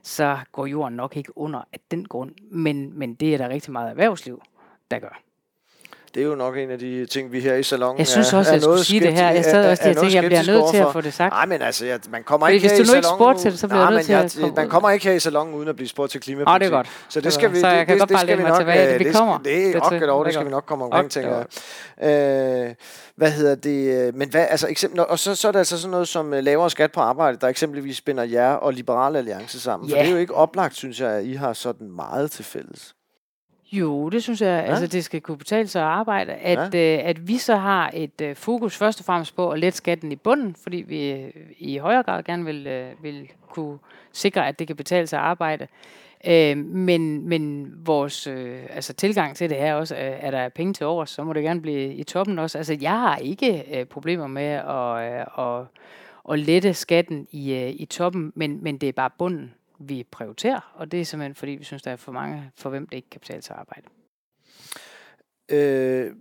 [0.04, 2.32] så går jorden nok ikke under af den grund.
[2.52, 4.42] Men, men det er der rigtig meget erhvervsliv,
[4.92, 5.22] der gør
[6.16, 8.52] det er jo nok en af de ting, vi her i salongen Jeg synes også,
[8.52, 9.30] er, at jeg skulle sige det her.
[9.30, 11.34] Jeg sad også og tænkte, jeg bliver nødt til at få det sagt.
[11.34, 12.96] Nej, men altså, ja, man kommer Fordi ikke her i salongen...
[12.96, 14.40] Hvis du nu ikke spurgte til det, så bliver jeg nødt til at...
[14.40, 16.54] Jeg, man kommer ikke her i salongen uden at blive spurgt til klimapolitik.
[16.56, 16.88] Ah, det er godt.
[17.10, 19.00] Så det skal vi, så jeg kan godt bare lægge mig tilbage.
[19.00, 19.38] Det, vi kommer.
[19.38, 21.44] Det er okket over, det skal vi nok komme omkring, tænker
[22.02, 22.68] jeg.
[22.70, 22.76] Øh,
[23.16, 24.16] hvad hedder det?
[24.16, 26.70] Men hvad, altså eksempel, og så, så er der altså sådan noget som øh, lavere
[26.70, 29.90] skat på arbejde, der eksempelvis spænder jer og Liberale Alliance sammen.
[29.90, 32.96] For det er jo ikke oplagt, synes jeg, at I har sådan meget til fælles.
[33.72, 34.72] Jo, det synes jeg, ja?
[34.72, 36.34] altså det skal kunne betale sig at arbejde.
[36.34, 36.98] At, ja.
[36.98, 40.12] øh, at vi så har et øh, fokus først og fremmest på at lette skatten
[40.12, 43.78] i bunden, fordi vi øh, i højere grad gerne vil, øh, vil kunne
[44.12, 45.68] sikre, at det kan betale sig at arbejde.
[46.28, 50.74] Øh, men, men vores øh, altså tilgang til det her også, øh, er der penge
[50.74, 52.58] til overs, så må det gerne blive i toppen også.
[52.58, 55.66] Altså jeg har ikke øh, problemer med at, øh, at,
[56.32, 60.74] at lette skatten i, øh, i toppen, men, men det er bare bunden, vi prioriterer,
[60.76, 63.10] og det er simpelthen fordi, vi synes, der er for mange, for hvem det ikke
[63.10, 63.88] kan betale sig at arbejde.
[65.50, 66.12] Øh,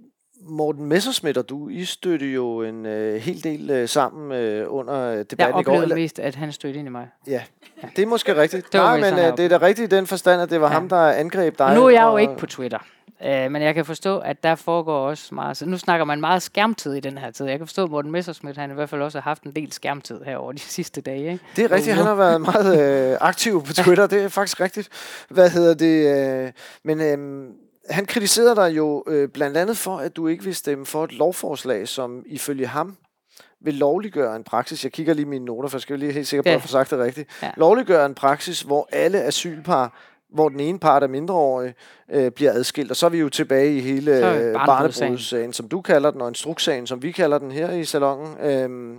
[0.40, 5.23] Morten Messersmith og du, I støtte jo en øh, hel del øh, sammen øh, under
[5.23, 5.73] debatten i går.
[5.73, 7.09] Jeg oplevede mest, at han støtte ind i mig.
[7.27, 7.43] Ja,
[7.97, 8.67] det er måske rigtigt.
[8.73, 10.73] det Nej, men øh, det er da rigtigt i den forstand, at det var ja.
[10.73, 11.75] ham, der angreb dig.
[11.75, 12.79] Nu er jeg og, jo ikke på Twitter.
[13.24, 15.57] Øh, men jeg kan forstå, at der foregår også meget...
[15.57, 17.46] Så nu snakker man meget skærmtid i den her tid.
[17.46, 19.72] Jeg kan forstå, at Morten Messersmith, han i hvert fald også har haft en del
[19.72, 21.33] skærmtid her over de sidste dage.
[21.33, 21.44] Ikke?
[21.57, 21.96] Det er rigtigt.
[21.96, 24.07] Han har været meget øh, aktiv på Twitter.
[24.07, 24.88] Det er faktisk rigtigt.
[25.29, 26.44] Hvad hedder det?
[26.46, 26.53] Øh,
[26.85, 27.00] men...
[27.00, 27.48] Øh,
[27.90, 31.12] han kritiserede dig jo øh, blandt andet for, at du ikke vil stemme for et
[31.12, 32.96] lovforslag, som ifølge ham
[33.64, 34.85] vil lovliggøre en praksis.
[34.85, 36.90] Jeg kigger lige mine noter, for jeg skal lige helt sikker på, at få sagt
[36.90, 37.31] det rigtigt.
[37.42, 37.50] Ja.
[37.57, 39.98] Lovliggøre en praksis, hvor alle asylpar
[40.35, 41.75] hvor den ene part er mindreårig,
[42.12, 42.90] øh, bliver adskilt.
[42.90, 46.29] Og så er vi jo tilbage i hele øh, barnebrudssagen, som du kalder den, og
[46.29, 48.38] instrukssagen, som vi kalder den her i salongen.
[48.40, 48.97] Øh,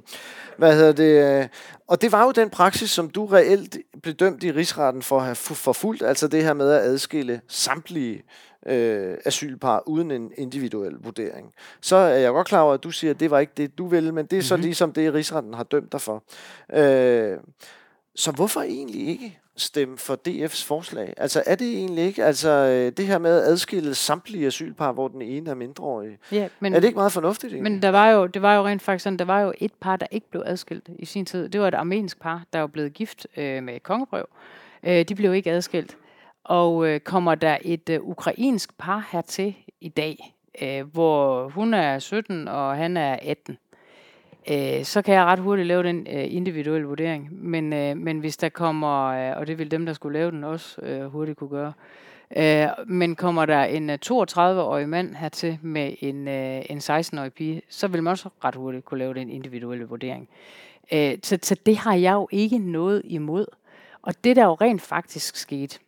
[0.58, 1.42] hvad hedder det?
[1.42, 1.48] Øh,
[1.88, 5.26] og det var jo den praksis, som du reelt blev dømt i rigsretten for at
[5.26, 8.24] have forfulgt, altså det her med at adskille samtlige
[8.68, 11.54] øh, asylpar uden en individuel vurdering.
[11.82, 13.88] Så er jeg godt klar over, at du siger, at det var ikke det, du
[13.88, 14.48] ville, men det er mm-hmm.
[14.48, 14.64] så mhm.
[14.64, 16.24] ligesom det, rigsretten har dømt dig for.
[16.74, 17.38] Øh,
[18.16, 21.14] så hvorfor egentlig ikke stemme for DF's forslag?
[21.18, 25.08] Altså er det egentlig ikke, altså øh, det her med at adskille samtlige asylpar, hvor
[25.08, 27.72] den ene er mindreårig, ja, men, er det ikke meget fornuftigt egentlig?
[27.72, 29.96] Men der var jo, det var jo rent faktisk sådan, der var jo et par,
[29.96, 31.50] der ikke blev adskilt i sin tid.
[31.50, 34.26] Det var et armensk par, der var blevet gift øh, med kongebrev.
[34.84, 35.98] Øh, de blev ikke adskilt.
[36.44, 42.00] Og øh, kommer der et øh, ukrainsk par hertil i dag, øh, hvor hun er
[42.00, 43.58] 17 og han er 18,
[44.52, 47.30] øh, så kan jeg ret hurtigt lave den øh, individuelle vurdering.
[47.32, 50.44] Men, øh, men hvis der kommer, øh, og det vil dem, der skulle lave den
[50.44, 51.74] også øh, hurtigt kunne gøre,
[52.38, 57.62] øh, men kommer der en øh, 32-årig mand hertil med en, øh, en 16-årig pige,
[57.70, 60.30] så vil man også ret hurtigt kunne lave den individuelle vurdering.
[60.94, 63.46] Øh, så, så det har jeg jo ikke noget imod.
[64.02, 65.80] Og det, der jo rent faktisk skete,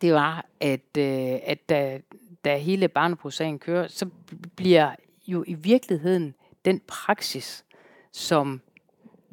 [0.00, 2.00] det var, at, øh, at da,
[2.44, 4.08] da hele barnebrugssagen kører, så
[4.56, 4.90] bliver
[5.26, 7.64] jo i virkeligheden den praksis,
[8.12, 8.60] som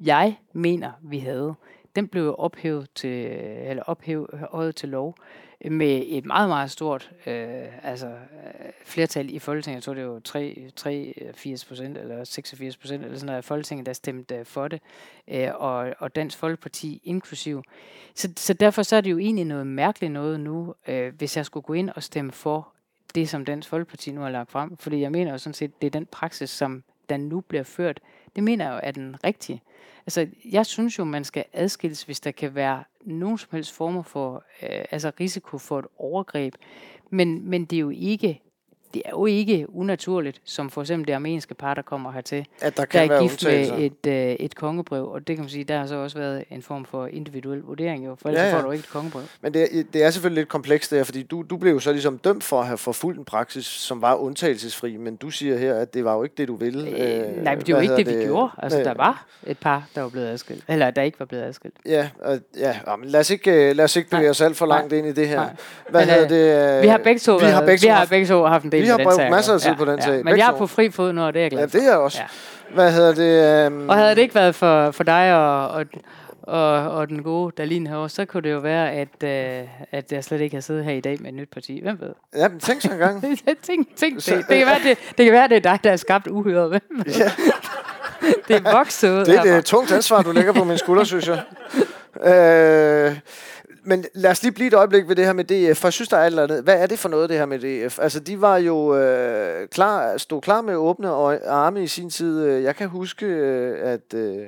[0.04, 1.56] jeg mener, vi havde,
[1.96, 3.28] den blev ophævet til,
[3.70, 5.16] eller ophævet til lov
[5.62, 9.76] øh, med et meget, meget stort øh, altså, øh, flertal i Folketinget.
[9.76, 13.44] Jeg tror, det var 3, 83 øh, procent eller 86 procent eller sådan noget af
[13.44, 14.82] Folketinget, der stemte for det,
[15.28, 17.64] øh, og, og Dansk Folkeparti inklusiv.
[18.16, 21.46] Så, så derfor så er det jo egentlig noget mærkeligt noget nu, øh, hvis jeg
[21.46, 22.74] skulle gå ind og stemme for
[23.16, 24.78] det, som Dansk Folkeparti nu har lagt frem.
[24.78, 28.00] Fordi jeg mener jo sådan set, det er den praksis, som der nu bliver ført.
[28.36, 29.62] Det mener jeg jo er den rigtige.
[30.06, 34.04] Altså, jeg synes jo, man skal adskilles, hvis der kan være nogen som helst former
[34.04, 36.56] for øh, altså risiko for et overgreb.
[37.10, 38.42] Men, men det er jo ikke
[38.94, 42.78] det er jo ikke unaturligt, som for eksempel det armenske par, der kommer hertil, at
[42.78, 45.64] der, kan der er gift med et, øh, et kongebrev, og det kan man sige,
[45.64, 48.58] der har så også været en form for individuel vurdering, jo, for ellers ja, ja.
[48.58, 49.24] får du ikke et kongebrev.
[49.42, 51.92] Men det er, det er selvfølgelig lidt komplekst der, fordi du, du blev jo så
[51.92, 55.76] ligesom dømt for at have forfulgt en praksis, som var undtagelsesfri, men du siger her,
[55.76, 56.90] at det var jo ikke det, du ville.
[56.90, 58.26] Øh, øh, nej, men det var ikke det, vi det?
[58.26, 58.50] gjorde.
[58.58, 61.44] Altså, øh, der var et par, der var blevet adskilt, eller der ikke var blevet
[61.44, 61.76] adskilt.
[61.86, 64.66] Ja, øh, ja men lad os ikke, øh, lad os ikke bevæge os alt for
[64.66, 65.36] langt nej, ind i det her.
[65.36, 65.56] Nej.
[65.90, 66.78] Hvad men, det?
[66.78, 68.81] Øh, vi har begge to, vi har begge, vi har begge to haft en del
[68.82, 69.32] vi har sag.
[69.32, 70.06] masser af tid ja, på den ja.
[70.06, 70.26] sag.
[70.26, 71.90] Men jeg er på fri fod nu, og det er jeg glad Ja, det er
[71.90, 72.18] jeg også.
[72.22, 72.28] Ja.
[72.74, 73.68] Hvad hedder det?
[73.68, 73.90] Um...
[73.90, 75.86] Og havde det ikke været for, for dig og, og,
[76.42, 80.24] og, og den gode Dalin herovre, så kunne det jo være, at, uh, at jeg
[80.24, 81.80] slet ikke har siddet her i dag med et nyt parti.
[81.84, 82.14] Hvem ved?
[82.36, 83.22] Ja, men tænk så en gang.
[83.68, 84.26] tænk, tænk det.
[84.26, 86.70] Det kan, være, det, det kan være, det er dig, der har skabt uhyret.
[86.70, 87.14] Hvem ved?
[87.14, 87.32] Ja.
[88.48, 91.28] det er vokset ud Det er et tungt ansvar, du lægger på min skulder, synes
[91.28, 91.42] jeg.
[92.24, 93.16] Øh,
[93.84, 96.10] men lad os lige blive et øjeblik ved det her med DF, for jeg synes,
[96.10, 96.64] der er alt andet.
[96.64, 98.00] Hvad er det for noget, det her med DF?
[98.00, 101.10] Altså, de var jo øh, klar, stod klar med åbne
[101.48, 102.46] arme i sin tid.
[102.46, 104.48] Øh, jeg kan huske, øh, at øh,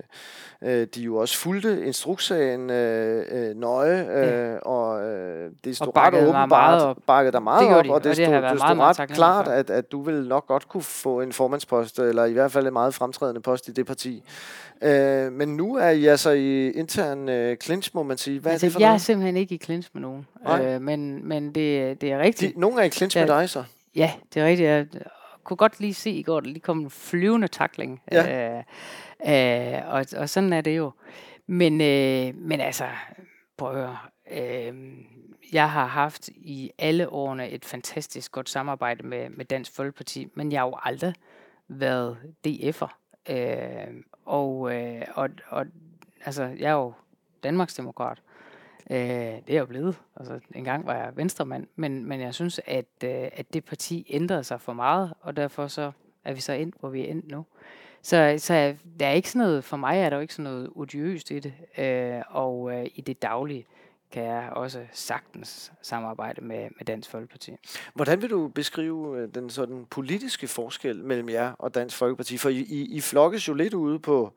[0.63, 4.57] øh, de jo også fulgte instrukssagen øh, øh, nøje, øh, ja.
[4.57, 6.97] og øh, det stod og ret åbenbart, meget op.
[7.07, 9.47] bakkede der meget det op, de, og det, og det stod, det stod ret klart,
[9.47, 12.73] at, at du vil nok godt kunne få en formandspost, eller i hvert fald en
[12.73, 14.23] meget fremtrædende post i det parti.
[14.81, 18.39] Øh, men nu er I altså i intern øh, clinch, må man sige.
[18.39, 18.99] Hvad altså, er det for jeg noget?
[18.99, 20.27] er simpelthen ikke i clinch med nogen.
[20.61, 22.55] Øh, men, men det, det er rigtigt.
[22.55, 23.63] De, nogen er i clinch ja, med dig så?
[23.95, 24.69] Ja, det er rigtigt.
[24.69, 24.85] Jeg
[25.43, 28.01] kunne godt lige se i går, der lige kom en flyvende takling.
[28.11, 28.57] Ja.
[28.57, 28.63] Øh,
[29.27, 30.91] øh, og, og sådan er det jo.
[31.47, 32.87] Men, øh, men altså,
[33.57, 33.97] prøv at høre.
[34.31, 34.93] Øh,
[35.53, 40.51] jeg har haft i alle årene et fantastisk godt samarbejde med, med Dansk Folkeparti, men
[40.51, 41.13] jeg har jo aldrig
[41.67, 42.97] været DF'er.
[43.29, 45.65] Øh, og, øh, og, og
[46.25, 46.93] altså, jeg er jo
[47.43, 48.21] Danmarksdemokrat.
[48.91, 50.01] Øh, det er jeg blevet.
[50.15, 54.05] Altså, en gang var jeg venstremand, men, men jeg synes, at, øh, at det parti
[54.09, 55.91] ændrede sig for meget, og derfor så
[56.23, 57.45] er vi så endt, hvor vi er endt nu.
[58.03, 60.69] Så, så der er ikke sådan noget, for mig er der jo ikke sådan noget
[60.75, 63.65] odiøst i det, øh, og øh, i det daglige
[64.11, 67.51] kan jeg også sagtens samarbejde med, med Dansk Folkeparti.
[67.93, 72.37] Hvordan vil du beskrive øh, den sådan politiske forskel mellem jer og Dansk Folkeparti?
[72.37, 74.33] For I, I, I flokkes jo lidt ude på,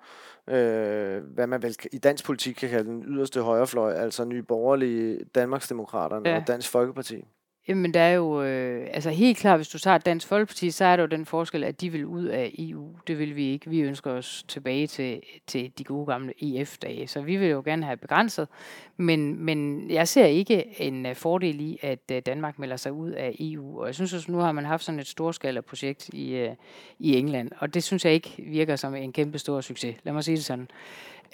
[0.48, 5.20] øh, hvad man vel i dansk politik kan kalde den yderste højrefløj, altså Nye Borgerlige,
[5.34, 6.36] Danmarksdemokraterne ja.
[6.36, 7.24] og Dansk Folkeparti.
[7.68, 10.96] Jamen, der er jo, øh, altså helt klart, hvis du tager Dansk Folkeparti, så er
[10.96, 12.88] der jo den forskel, at de vil ud af EU.
[13.06, 13.70] Det vil vi ikke.
[13.70, 17.06] Vi ønsker os tilbage til, til de gode gamle EF-dage.
[17.06, 18.48] Så vi vil jo gerne have begrænset.
[18.96, 23.10] Men, men jeg ser ikke en øh, fordel i, at øh, Danmark melder sig ud
[23.10, 23.80] af EU.
[23.80, 26.50] Og jeg synes også, nu har man haft sådan et storskala projekt i, øh,
[26.98, 27.50] i England.
[27.58, 29.96] Og det synes jeg ikke virker som en kæmpe stor succes.
[30.04, 30.68] Lad mig sige det sådan.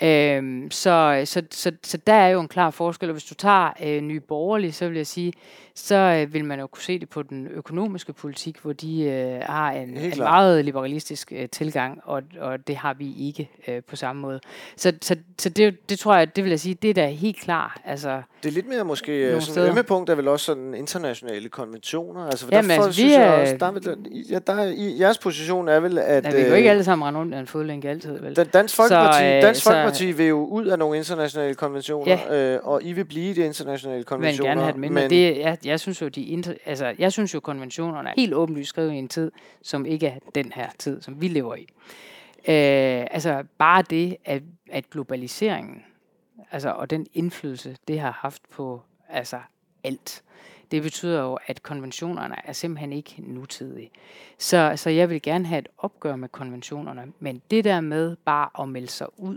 [0.02, 3.70] Øhm, så, så, så, så der er jo en klar forskel, og hvis du tager
[3.82, 5.32] øh, Nye Borgerlige, så vil jeg sige,
[5.74, 9.40] så øh, vil man jo kunne se det på den økonomiske politik, hvor de øh,
[9.46, 13.96] har en, en meget liberalistisk øh, tilgang, og, og det har vi ikke øh, på
[13.96, 14.40] samme måde.
[14.76, 17.40] Så, så, så det, det tror jeg, det vil jeg sige, det er da helt
[17.40, 17.80] klar.
[17.84, 21.48] Altså, det er lidt mere måske, øh, sådan ømme punkt er vel også sådan internationale
[21.48, 22.26] konventioner.
[22.26, 23.96] Altså, for Jamen, derfor altså, synes jeg også, der er vel,
[24.30, 26.24] ja, der er, i, jeres position er vel, at...
[26.24, 28.34] Ja, vi kan jo ikke alle sammen rende rundt af en fodlænke altid, vel?
[28.34, 32.54] Dansk Folkeparti, så, øh, Dansk Folkeparti så, vil jo ud af nogle internationale konventioner, ja.
[32.54, 34.50] øh, og I vil blive i de internationale konventioner.
[34.50, 37.12] Men gerne have det med, men, det, jeg, jeg synes jo, de inter, altså, jeg
[37.12, 40.68] synes jo, konventionerne er helt åbenlyst skrevet i en tid, som ikke er den her
[40.78, 41.66] tid, som vi lever i.
[42.48, 45.82] Øh, altså bare det, at, at globaliseringen,
[46.52, 49.38] altså, og den indflydelse, det har haft på altså,
[49.84, 50.22] alt,
[50.72, 53.90] det betyder jo, at konventionerne er simpelthen ikke nutidige.
[54.38, 58.62] Så, så jeg vil gerne have et opgør med konventionerne, men det der med bare
[58.62, 59.36] at melde sig ud,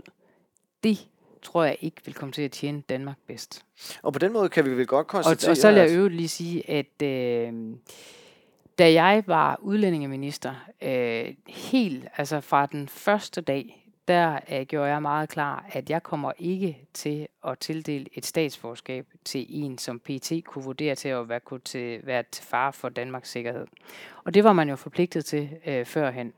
[0.86, 1.08] det
[1.42, 3.64] tror jeg ikke vil komme til at tjene Danmark bedst.
[4.02, 5.48] Og på den måde kan vi vel godt konstatere...
[5.48, 7.52] Og, og så vil jeg øvrigt lige sige, at øh,
[8.78, 15.02] da jeg var udlændingeminister, øh, helt altså fra den første dag, der øh, gjorde jeg
[15.02, 20.32] meget klar, at jeg kommer ikke til at tildele et statsforskab til en, som PT
[20.44, 23.66] kunne vurdere til at være, kunne til, være til fare for Danmarks sikkerhed.
[24.24, 26.32] Og det var man jo forpligtet til øh, førhen.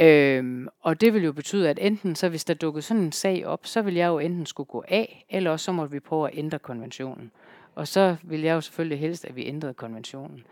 [0.00, 3.46] Øhm, og det vil jo betyde, at enten så hvis der dukkede sådan en sag
[3.46, 6.30] op, så vil jeg jo enten skulle gå af, eller også så må vi prøve
[6.30, 7.30] at ændre konventionen.
[7.74, 10.44] Og så vil jeg jo selvfølgelig helst, at vi ændrede konventionen.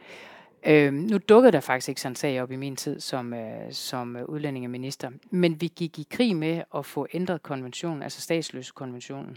[0.66, 3.72] Øhm, nu dukkede der faktisk ikke sådan en sag op i min tid som, øh,
[3.72, 9.37] som udlændingeminister, men vi gik i krig med at få ændret konventionen, altså statsløsekonventionen.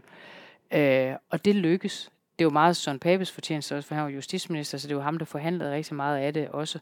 [0.73, 2.11] Øh, og det lykkes.
[2.39, 5.03] Det er jo meget Søren Papes fortjeneste også, for han var justitsminister, så det var
[5.03, 6.79] ham, der forhandlede rigtig meget af det også.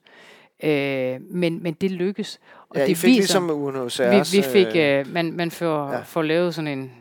[0.63, 2.39] Øh, men, men det lykkes.
[2.69, 4.35] Og ja, det I fik viser, ligesom UNHCR's...
[4.35, 6.01] Vi, vi fik, øh, øh, man, man får, ja.
[6.01, 6.91] får lavet sådan en,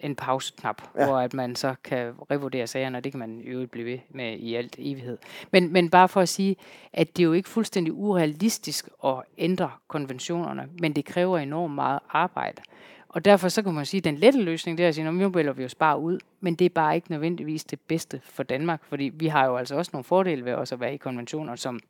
[0.00, 1.06] en pauseknap, ja.
[1.06, 4.36] hvor at man så kan revurdere sagerne, og det kan man jo blive ved med
[4.38, 5.18] i alt evighed.
[5.50, 6.56] Men, men bare for at sige,
[6.92, 11.98] at det er jo ikke fuldstændig urealistisk at ændre konventionerne, men det kræver enormt meget
[12.10, 12.62] arbejde.
[13.08, 15.28] Og derfor så kan man sige, at den lette løsning det er at sige, nu
[15.28, 18.80] vælger vi os bare ud, men det er bare ikke nødvendigvis det bedste for Danmark,
[18.84, 21.80] fordi vi har jo altså også nogle fordele ved også at være i konventioner, som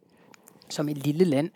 [0.71, 1.51] som et lille land.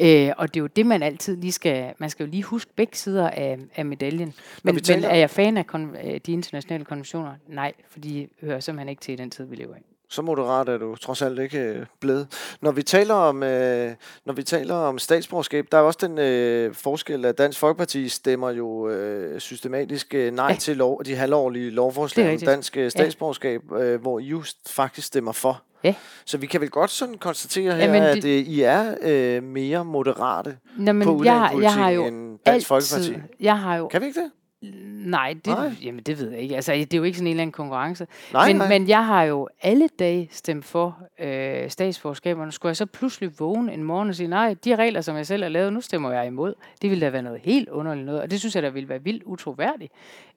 [0.00, 2.70] Øh, og det er jo det, man altid lige skal, man skal jo lige huske
[2.76, 4.34] begge sider af, af medaljen.
[4.62, 7.34] Men, men er jeg fan af kon- de internationale konventioner?
[7.48, 10.68] Nej, fordi de hører simpelthen ikke til i den tid, vi lever i så moderat
[10.68, 12.26] er du trods alt ikke øh, blevet.
[12.60, 13.94] Når vi taler om, øh,
[14.24, 18.50] når vi taler om statsborgerskab, der er også den øh, forskel, at Dansk Folkeparti stemmer
[18.50, 20.54] jo øh, systematisk øh, nej ja.
[20.54, 25.32] til lov, de halvårlige lovforslag om dansk øh, statsborgerskab, øh, hvor I just faktisk stemmer
[25.32, 25.62] for.
[25.84, 25.94] Ja.
[26.24, 29.84] Så vi kan vel godt sådan konstatere her, Jamen, at øh, I er øh, mere
[29.84, 33.34] moderate Nå, men på jeg, jeg har jo end Dansk altid, Folkeparti.
[33.40, 34.30] Jeg har jo kan vi ikke det?
[34.62, 35.72] Nej, det, nej.
[35.82, 36.54] Jamen, det ved jeg ikke.
[36.56, 38.06] Altså, det er jo ikke sådan en eller anden konkurrence.
[38.32, 38.68] Nej, men, nej.
[38.68, 42.52] men jeg har jo alle dage stemt for øh, statsforskaberne.
[42.52, 45.42] Skulle jeg så pludselig vågne en morgen og sige, nej, de regler, som jeg selv
[45.42, 46.54] har lavet, nu stemmer jeg imod.
[46.82, 48.20] Det ville da være noget helt underligt noget.
[48.22, 49.92] Og det synes jeg, der ville være vildt utroværdigt,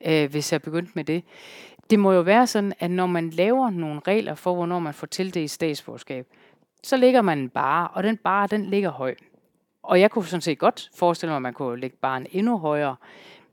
[0.05, 1.23] øh, hvis jeg begyndte med det.
[1.89, 5.07] Det må jo være sådan, at når man laver nogle regler for, hvornår man får
[5.07, 6.27] tildelt statsforskab,
[6.83, 9.19] så ligger man en bare, og den bare, den ligger højt.
[9.83, 12.95] Og jeg kunne sådan set godt forestille mig, at man kunne lægge baren endnu højere.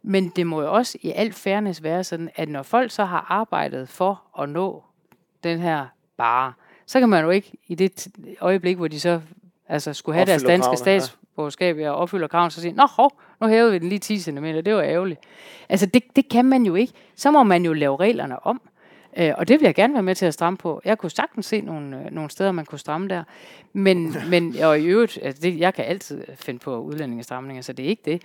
[0.03, 3.27] Men det må jo også i al fairness være sådan, at når folk så har
[3.29, 4.83] arbejdet for at nå
[5.45, 5.87] den her
[6.17, 6.53] bare,
[6.87, 8.09] så kan man jo ikke i det
[8.41, 9.21] øjeblik, hvor de så
[9.69, 13.73] altså, skulle have deres danske statsborgerskab og opfylder kraven, så sige, nå hov, nu hævede
[13.73, 15.21] vi den lige 10 cm, det var ærgerligt.
[15.69, 16.93] Altså det, det kan man jo ikke.
[17.17, 18.61] Så må man jo lave reglerne om.
[19.17, 20.81] Øh, og det vil jeg gerne være med til at stramme på.
[20.85, 23.25] Jeg kunne sagtens se nogle, øh, nogle steder, man kunne stramme der.
[23.73, 27.85] Men, men og i øvrigt, altså det, jeg kan altid finde på udlændingestramninger, så det
[27.85, 28.23] er ikke det.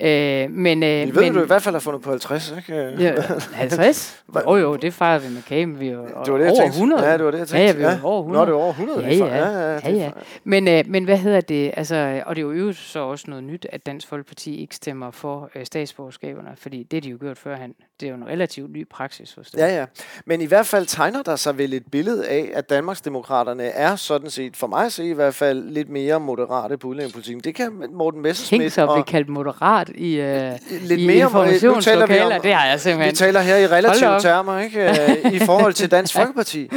[0.00, 2.74] Øh, men, øh, ved, men, du i hvert fald har fundet på 50, ikke?
[2.98, 3.14] Ja,
[3.52, 4.22] 50?
[4.46, 6.60] Jo jo, det fejrer vi med kage, men vi jo Det var det, jeg over
[6.60, 6.76] tænkte.
[6.76, 7.04] 100.
[7.04, 7.66] Ja, det var det, jeg tænkte.
[7.66, 8.40] Ja, vi er over 100.
[8.40, 9.02] Nå, det er over 100.
[9.02, 9.26] Ja, ja.
[9.26, 10.10] ja, ja, ja, ja.
[10.44, 11.70] Men, øh, men hvad hedder det?
[11.76, 14.74] Altså, og det er jo i øvrigt så også noget nyt, at Dansk Folkeparti ikke
[14.74, 17.74] stemmer for øh, statsborgerskaberne, fordi det de jo gjort førhen.
[18.00, 19.60] Det er jo en relativt ny praksis hos dem.
[19.60, 19.86] Ja, ja.
[20.30, 24.30] Men i hvert fald tegner der sig vel et billede af, at Danmarksdemokraterne er sådan
[24.30, 27.44] set, for mig at se i hvert fald, lidt mere moderate på udlændingepolitikken.
[27.44, 31.16] Det kan Morten Tænk Messerschmidt så at blive kaldt moderat i, øh, lidt i mere,
[31.16, 32.38] vi informationslokaler.
[32.38, 33.14] Det har jeg vi simpelthen.
[33.14, 34.90] taler her i relative termer, ikke?
[34.90, 36.70] Øh, i forhold til Dansk Folkeparti.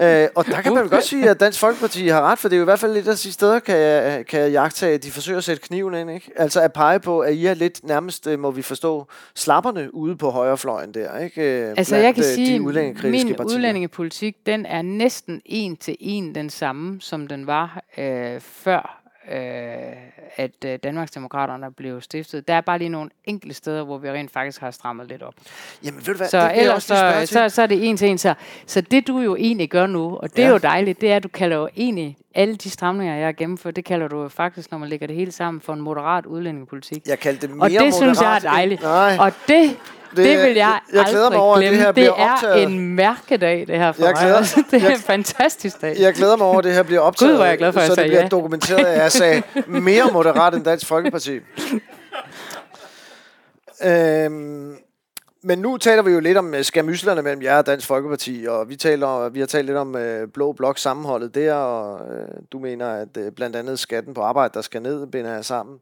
[0.00, 2.58] Øh, og der kan man godt sige, at Dansk Folkeparti har ret, for det er
[2.58, 5.10] jo i hvert fald lidt af de steder, kan jeg, kan jeg jagtage, at de
[5.10, 6.30] forsøger at sætte kniven ind, ikke?
[6.36, 10.16] Altså at pege på, at I er lidt nærmest, øh, må vi forstå, slapperne ude
[10.16, 11.42] på højrefløjen der, ikke?
[11.42, 12.60] Øh, Altså blandt, jeg kan øh, sige,
[13.08, 13.56] udlændingekritiske min partier.
[13.56, 19.92] udlændingepolitik, den er næsten en til en den samme, som den var øh, før, øh,
[20.36, 22.48] at øh, Danmarksdemokraterne blev stiftet.
[22.48, 25.34] Der er bare lige nogle enkelte steder, hvor vi rent faktisk har strammet lidt op.
[25.84, 28.08] Jamen ved du hvad, Så det ellers også så, så, så er det en til
[28.08, 28.18] en.
[28.18, 28.34] Så,
[28.66, 30.52] så det du jo egentlig gør nu, og det er Ja.
[30.52, 33.76] jo dejligt, det er, at du kalder jo egentlig alle de stramninger, jeg har gennemført,
[33.76, 37.02] det kalder du faktisk, når man lægger det hele sammen, for en moderat udlændingepolitik.
[37.06, 38.82] Jeg kaldte det mere Og det synes jeg er moderat dejligt.
[38.82, 39.76] Nej, Og det,
[40.10, 41.84] det, det vil jeg, jeg glæder mig over, at det glemme.
[41.84, 42.62] her bliver det optaget.
[42.62, 44.20] er en mærkedag, det her for Jeg mig.
[44.22, 45.96] glæder- Altså, det er jeg- en fantastisk dag.
[46.00, 47.80] jeg glæder mig over, at det her bliver optaget, Gud, hvor er jeg glad for,
[47.80, 48.28] at jeg så det bliver ja.
[48.28, 51.40] dokumenteret, at jeg sagde mere moderat end Dansk Folkeparti.
[53.88, 54.76] øhm,
[55.42, 58.68] men nu taler vi jo lidt om øh, skamyslerne mellem jer og Dansk Folkeparti, og
[58.68, 62.58] vi, taler, vi har talt lidt om øh, Blå Blok sammenholdet der, og øh, du
[62.58, 65.78] mener, at øh, blandt andet skatten på arbejde, der skal ned, binder jer sammen.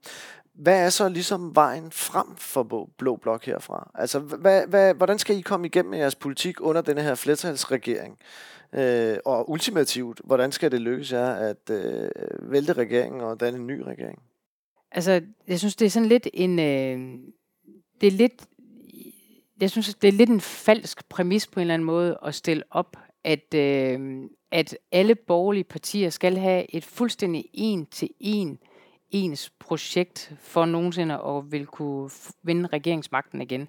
[0.54, 3.90] Hvad er så ligesom vejen frem for Blå- Blå Blok herfra?
[3.94, 8.18] Altså, hvad, hvad, hvordan skal I komme igennem med jeres politik under denne her flertalsregering?
[8.72, 12.10] Øh, og ultimativt, hvordan skal det lykkes jer at øh,
[12.42, 14.18] vælte regeringen og danne en ny regering?
[14.92, 16.58] Altså, jeg synes, det er sådan lidt en...
[16.58, 17.18] Øh,
[18.00, 18.46] det er lidt...
[19.60, 22.62] Jeg synes, det er lidt en falsk præmis på en eller anden måde at stille
[22.70, 28.58] op, at, øh, at alle borgerlige partier skal have et fuldstændig en til en
[29.10, 32.10] ens projekt for nogensinde at vil kunne
[32.42, 33.68] vinde regeringsmagten igen.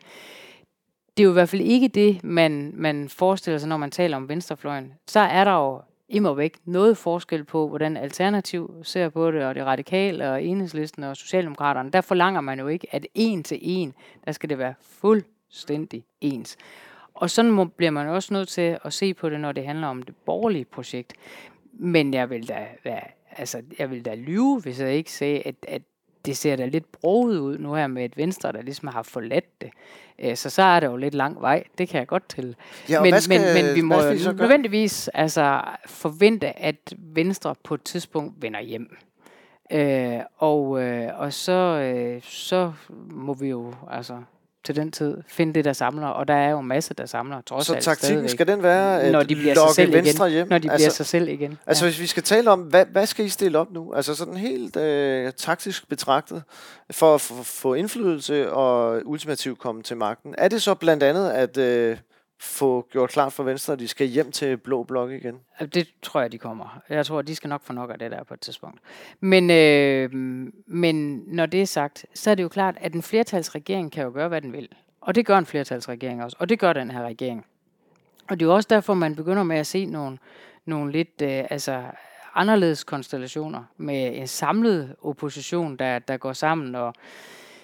[1.17, 4.17] Det er jo i hvert fald ikke det, man, man forestiller sig, når man taler
[4.17, 4.93] om venstrefløjen.
[5.07, 9.55] Så er der jo immer væk noget forskel på, hvordan Alternativ ser på det, og
[9.55, 11.91] det radikale, og enhedslisten og Socialdemokraterne.
[11.91, 13.93] Der forlanger man jo ikke, at en til en,
[14.25, 16.57] der skal det være fuldstændig ens.
[17.13, 19.87] Og sådan må, bliver man også nødt til at se på det, når det handler
[19.87, 21.13] om det borgerlige projekt.
[21.73, 25.55] Men jeg vil da, være, altså, jeg vil da lyve, hvis jeg ikke sagde, at,
[25.67, 25.81] at
[26.25, 29.61] det ser da lidt broget ud nu her med et venstre, der ligesom har forladt
[29.61, 29.69] det.
[30.19, 31.63] Øh, Så så er der jo lidt lang vej.
[31.77, 32.55] Det kan jeg godt til.
[32.89, 36.59] Ja, men, skal- men, men vi må hvad skal I så jo nødvendigvis altså, forvente,
[36.59, 38.97] at Venstre på et tidspunkt vender hjem.
[39.71, 41.51] Øh, og, øh, og så,
[41.95, 42.73] øh, så
[43.09, 44.21] må vi jo altså
[44.73, 46.07] til den tid finde det, der samler.
[46.07, 49.01] Og der er jo masser, der samler, trods Så alt taktikken stadigvæk, skal den være
[49.01, 50.33] at når de bliver sig selv Venstre igen.
[50.33, 50.47] hjem?
[50.49, 51.57] Når de bliver altså, sig selv igen.
[51.67, 53.93] Altså hvis vi skal tale om, hvad, hvad skal I stille op nu?
[53.93, 56.43] Altså sådan helt øh, taktisk betragtet,
[56.91, 60.35] for at få- få indflydelse og ultimativt komme til magten.
[60.37, 61.97] Er det så blandt andet at øh,
[62.39, 65.39] få gjort klart for Venstre, at de skal hjem til Blå Blok igen?
[65.59, 65.65] Ja.
[65.65, 66.81] Det tror jeg, de kommer.
[66.89, 68.79] Jeg tror, de skal nok få nok af det der på et tidspunkt.
[69.19, 70.09] Men, øh,
[70.65, 74.11] men når det er sagt, så er det jo klart, at en flertalsregering kan jo
[74.13, 74.69] gøre, hvad den vil.
[75.01, 76.37] Og det gør en flertalsregering også.
[76.39, 77.45] Og det gør den her regering.
[78.29, 80.17] Og det er jo også derfor, man begynder med at se nogle,
[80.65, 81.83] nogle lidt øh, altså,
[82.35, 86.93] anderledes konstellationer med en samlet opposition, der, der går sammen og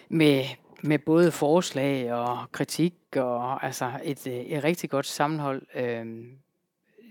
[0.10, 0.44] med,
[0.82, 2.94] med både forslag og kritik
[3.24, 5.62] og altså et, øh, et rigtig godt sammenhold.
[5.76, 6.06] Øh,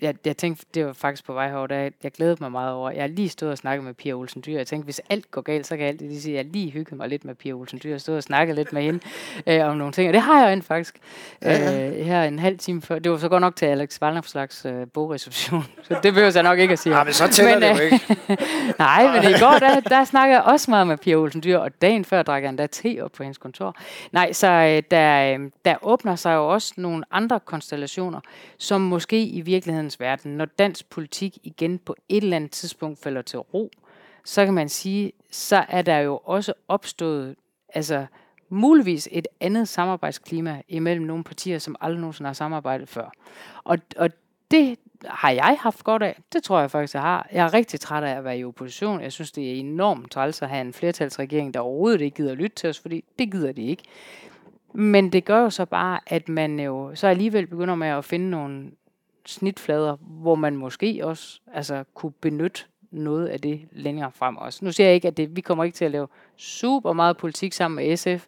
[0.03, 2.91] jeg, jeg tænkte, det var faktisk på vej herover, der, jeg glædede mig meget over.
[2.91, 4.57] Jeg har lige stået og snakket med Pia Olsen Dyr.
[4.57, 6.99] Jeg tænkte, hvis alt går galt, så kan jeg altid lige sige, jeg lige hygget
[6.99, 7.91] mig lidt med Pia Olsen Dyr.
[7.91, 9.01] Jeg stod og snakket lidt med hende
[9.49, 10.99] øh, om nogle ting, og det har jeg rent faktisk.
[11.43, 12.99] Ja, Øh, her en halv time før.
[12.99, 16.59] Det var så godt nok til Alex Vanderslags øh, bogreception, så det behøver jeg nok
[16.59, 16.97] ikke at sige.
[16.97, 18.17] Ja, men så tæller det jo øh, ikke.
[18.79, 21.83] Nej, men i går, der, der snakkede jeg også meget med Pia Olsen Dyr, og
[21.83, 23.77] dagen før drak jeg endda te op på hendes kontor.
[24.13, 28.21] Nej, så øh, der, øh, der åbner sig jo også nogle andre konstellationer,
[28.59, 29.41] som måske i
[29.85, 33.71] virkelighedens verden, når dansk politik igen på et eller andet tidspunkt falder til ro,
[34.25, 37.37] så kan man sige, så er der jo også opstået,
[37.75, 38.07] altså
[38.49, 43.11] muligvis et andet samarbejdsklima imellem nogle partier, som aldrig nogensinde har samarbejdet før.
[43.65, 44.11] Og, og
[44.51, 46.21] det har jeg haft godt af.
[46.33, 47.29] Det tror jeg faktisk, jeg har.
[47.33, 49.01] Jeg er rigtig træt af at være i opposition.
[49.01, 52.39] Jeg synes, det er enormt træls at have en flertalsregering, der overhovedet ikke gider at
[52.39, 53.83] lytte til os, fordi det gider de ikke.
[54.75, 58.31] Men det gør jo så bare, at man jo så alligevel begynder med at finde
[58.31, 58.71] nogle,
[59.27, 62.61] snitflader, hvor man måske også altså, kunne benytte
[62.91, 64.65] noget af det længere frem også.
[64.65, 67.53] Nu siger jeg ikke, at det, vi kommer ikke til at lave super meget politik
[67.53, 68.27] sammen med SF,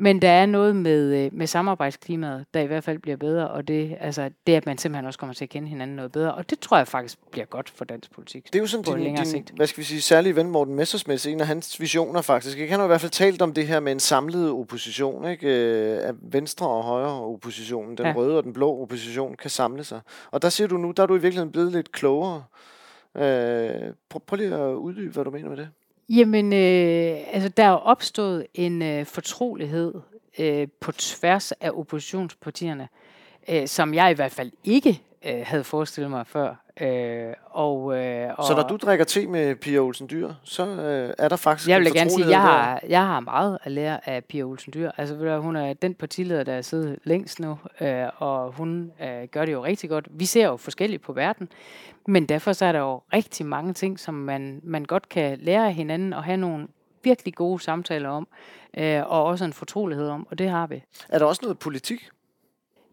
[0.00, 3.68] men der er noget med, øh, med samarbejdsklimaet, der i hvert fald bliver bedre, og
[3.68, 6.50] det, altså, det at man simpelthen også kommer til at kende hinanden noget bedre, og
[6.50, 8.46] det tror jeg faktisk bliver godt for dansk politik.
[8.46, 9.52] Det er jo sådan på din, længere din, sigt.
[9.56, 12.58] hvad skal vi sige, særlige ven Morten Messersmith, en af hans visioner faktisk.
[12.58, 15.48] Jeg kan jo i hvert fald talt om det her med en samlet opposition, ikke?
[15.48, 18.12] Øh, at venstre og højre oppositionen, den ja.
[18.16, 20.00] røde og den blå opposition, kan samle sig.
[20.30, 22.44] Og der siger du nu, der er du i virkeligheden blevet lidt klogere.
[23.16, 25.68] Øh, prøv, prøv lige at uddybe, hvad du mener med det.
[26.08, 29.94] Jamen, øh, altså der er opstået en øh, fortrolighed
[30.38, 32.88] øh, på tværs af oppositionspartierne,
[33.48, 36.54] øh, som jeg i hvert fald ikke øh, havde forestillet mig før.
[36.80, 41.14] Øh, og, øh, og så når du drikker te med Pia Olsen Dyr, så øh,
[41.18, 44.24] er der faktisk Jeg vil gerne sige, jeg har, jeg har meget at lære af
[44.24, 44.90] Pia Olsen Dyr.
[44.96, 49.44] Altså, hun er den partileder, der er siddet længst nu, øh, og hun øh, gør
[49.44, 50.08] det jo rigtig godt.
[50.10, 51.48] Vi ser jo forskelligt på verden,
[52.06, 55.66] men derfor så er der jo rigtig mange ting, som man, man godt kan lære
[55.66, 56.68] af hinanden og have nogle
[57.04, 58.28] virkelig gode samtaler om,
[58.76, 60.82] øh, og også en fortrolighed om, og det har vi.
[61.08, 62.10] Er der også noget politik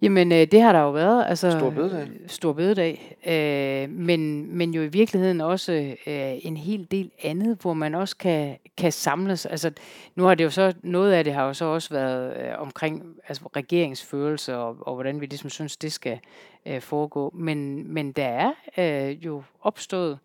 [0.02, 1.26] Jamen, øh, det har der jo været.
[1.28, 2.10] Altså, Stor bededag.
[2.28, 3.18] Stor bededag.
[3.28, 5.72] Øh, men, men jo i virkeligheden også
[6.08, 9.46] øh, en hel del andet, hvor man også kan, kan samles.
[9.46, 9.72] Altså,
[10.16, 13.16] nu har det jo så, noget af det har jo så også været øh, omkring
[13.28, 16.20] altså, regeringsførelse, og, og hvordan vi ligesom synes, det skal
[16.66, 17.32] øh, foregå.
[17.36, 20.20] Men, men der er øh, jo opstået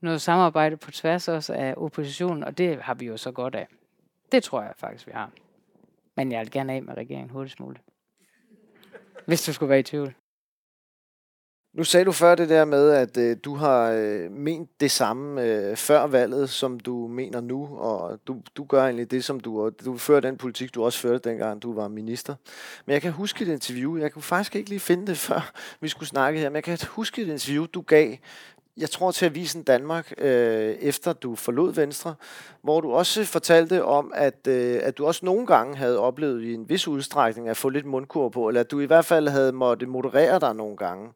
[0.00, 3.66] noget samarbejde på tværs også af oppositionen, og det har vi jo så godt af.
[4.32, 5.30] Det tror jeg faktisk, vi har.
[6.16, 7.82] Men jeg vil gerne af med regeringen hurtigst muligt
[9.26, 10.14] hvis du skulle være i tvivl.
[11.76, 15.42] Nu sagde du før det der med, at øh, du har øh, ment det samme
[15.42, 19.60] øh, før valget, som du mener nu, og du, du gør egentlig det, som du...
[19.60, 22.34] Og du fører den politik, du også førte dengang, du var minister.
[22.86, 25.88] Men jeg kan huske et interview, jeg kunne faktisk ikke lige finde det, før vi
[25.88, 28.16] skulle snakke her, men jeg kan huske et interview, du gav
[28.76, 32.14] jeg tror til Avisen Danmark, øh, efter du forlod Venstre,
[32.62, 36.54] hvor du også fortalte om, at, øh, at du også nogle gange havde oplevet i
[36.54, 39.52] en vis udstrækning at få lidt mundkur på, eller at du i hvert fald havde
[39.52, 41.08] måttet moderere dig nogle gange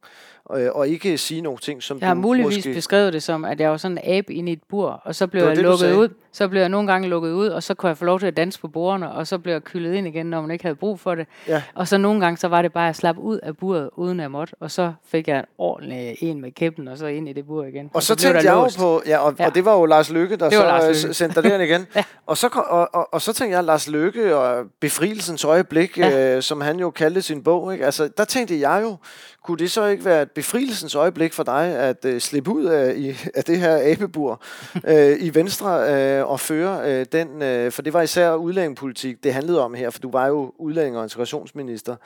[0.58, 2.74] øh, og ikke sige nogle ting, som jeg har du muligvis måske...
[2.74, 5.26] beskrevet det som, at jeg var sådan en abe inde i et bur, og så
[5.26, 6.08] blev jeg det, lukket ud.
[6.32, 8.36] Så blev jeg nogle gange lukket ud, og så kunne jeg få lov til at
[8.36, 11.00] danse på bordene, og så blev jeg kyldet ind igen, når man ikke havde brug
[11.00, 11.26] for det.
[11.48, 11.62] Ja.
[11.74, 14.30] Og så nogle gange, så var det bare at slappe ud af buret, uden at
[14.30, 17.46] måtte, og så fik jeg en ordentlig en med kæppen, og så ind i det
[17.46, 17.84] bur igen.
[17.84, 19.84] Og, og så, så tænkte jeg jo på, ja og, ja, og det var jo
[19.84, 21.14] Lars Lykke, der så Lars Lykke.
[21.14, 21.86] sendte dig derind igen.
[21.96, 22.04] ja.
[22.26, 26.36] og, så, og, og, og så tænkte jeg, Lars Lykke og befrielsens øjeblik, ja.
[26.36, 27.84] øh, som han jo kaldte sin bog, ikke?
[27.84, 28.96] Altså, der tænkte jeg jo,
[29.42, 32.94] kunne det så ikke være et befrielsens øjeblik for dig at øh, slippe ud af,
[32.96, 34.42] i, af det her abebur
[34.90, 39.34] øh, i Venstre øh, og føre øh, den, øh, for det var især udlændingepolitik, det
[39.34, 41.96] handlede om her, for du var jo udlænding- og integrationsminister.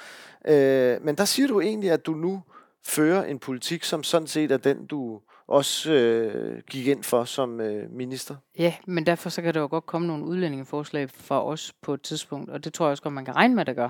[0.49, 2.43] Øh, men der siger du egentlig, at du nu
[2.87, 7.61] fører en politik, som sådan set er den, du også øh, gik ind for som
[7.61, 8.35] øh, minister.
[8.59, 12.03] Ja, men derfor så kan der jo godt komme nogle udlændingeforslag fra os på et
[12.03, 13.89] tidspunkt, og det tror jeg også godt, man kan regne med, at det gør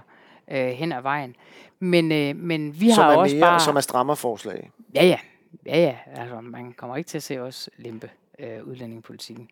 [0.51, 1.37] øh, hen ad vejen.
[1.79, 3.61] Men, øh, men vi som har også mere, bare...
[3.61, 4.71] Som er strammerforslag.
[4.95, 5.19] Ja, ja.
[5.67, 5.97] Ja, ja.
[6.07, 9.49] Altså, man kommer ikke til at se os lempe øh, udlændingepolitikken.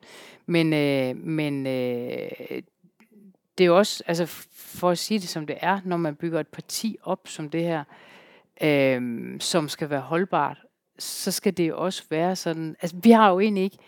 [0.47, 2.63] Men, øh, men øh,
[3.59, 6.41] det er jo også, altså for at sige det som det er, når man bygger
[6.41, 7.85] et parti op som det her,
[8.63, 10.59] øh, som skal være holdbart,
[10.99, 13.79] så skal det også være sådan, altså vi har jo egentlig ikke,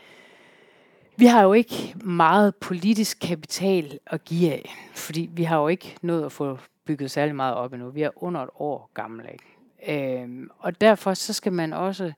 [1.16, 5.96] vi har jo ikke meget politisk kapital at give af, fordi vi har jo ikke
[6.02, 7.90] nået at få bygget særlig meget op endnu.
[7.90, 9.24] Vi er under et år gamle.
[9.32, 10.22] Ikke?
[10.22, 12.12] Øhm, og derfor så skal man også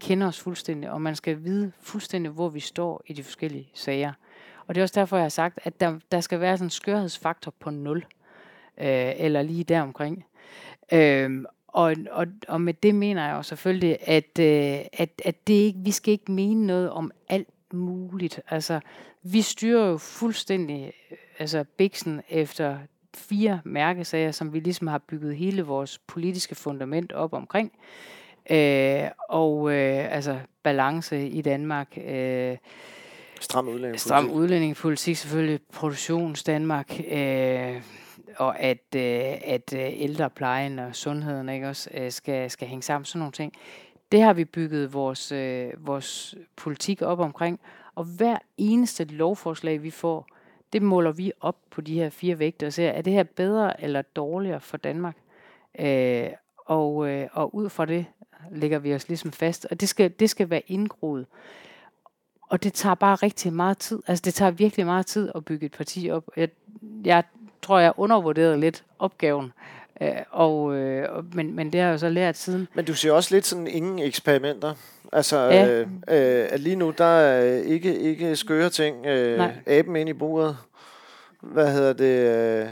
[0.00, 4.12] kende os fuldstændig, og man skal vide fuldstændig, hvor vi står i de forskellige sager.
[4.66, 6.70] Og det er også derfor, jeg har sagt, at der, der skal være sådan en
[6.70, 8.04] skørhedsfaktor på 0, øh,
[9.16, 10.24] eller lige deromkring.
[10.92, 15.54] Øhm, og, og, og med det mener jeg jo selvfølgelig, at, øh, at, at det
[15.54, 18.40] ikke, vi skal ikke mene noget om alt muligt.
[18.50, 18.80] Altså,
[19.22, 20.92] vi styrer jo fuldstændig
[21.38, 22.78] altså Bixen efter
[23.14, 27.72] fire mærkesager, som vi ligesom har bygget hele vores politiske fundament op omkring.
[28.50, 31.98] Øh, og øh, altså balance i Danmark.
[32.06, 32.56] Øh,
[33.40, 34.00] Stram udlændingepolitik.
[34.00, 35.60] Stram udlændingepolitik selvfølgelig.
[35.72, 37.00] Produktions Danmark.
[37.10, 37.82] Øh,
[38.36, 43.04] og at, øh, at øh, ældreplejen og sundheden ikke også øh, skal, skal hænge sammen.
[43.04, 43.52] Sådan nogle ting.
[44.12, 47.60] Det har vi bygget vores, øh, vores politik op omkring.
[47.94, 50.26] Og hver eneste lovforslag, vi får,
[50.72, 53.82] det måler vi op på de her fire vægte og ser, er det her bedre
[53.82, 55.16] eller dårligere for Danmark?
[55.78, 56.28] Øh,
[56.66, 58.06] og, øh, og ud fra det
[58.50, 61.26] lægger vi os ligesom fast, og det skal, det skal være indgroet.
[62.42, 64.02] Og det tager bare rigtig meget tid.
[64.06, 66.24] Altså det tager virkelig meget tid at bygge et parti op.
[66.36, 66.48] Jeg,
[67.04, 67.24] jeg
[67.62, 69.52] tror, jeg undervurderede lidt opgaven
[70.02, 72.68] Øh, og, øh, men, men det har jeg jo så lært siden.
[72.74, 74.74] Men du siger også lidt sådan ingen eksperimenter.
[75.12, 75.70] Altså, ja.
[75.70, 75.88] øh,
[76.52, 79.06] øh, lige nu, der er ikke, ikke skøre ting.
[79.06, 79.54] Øh, Nej.
[79.66, 80.56] aben ind i bordet.
[81.42, 82.64] Hvad hedder det?
[82.64, 82.68] Øh,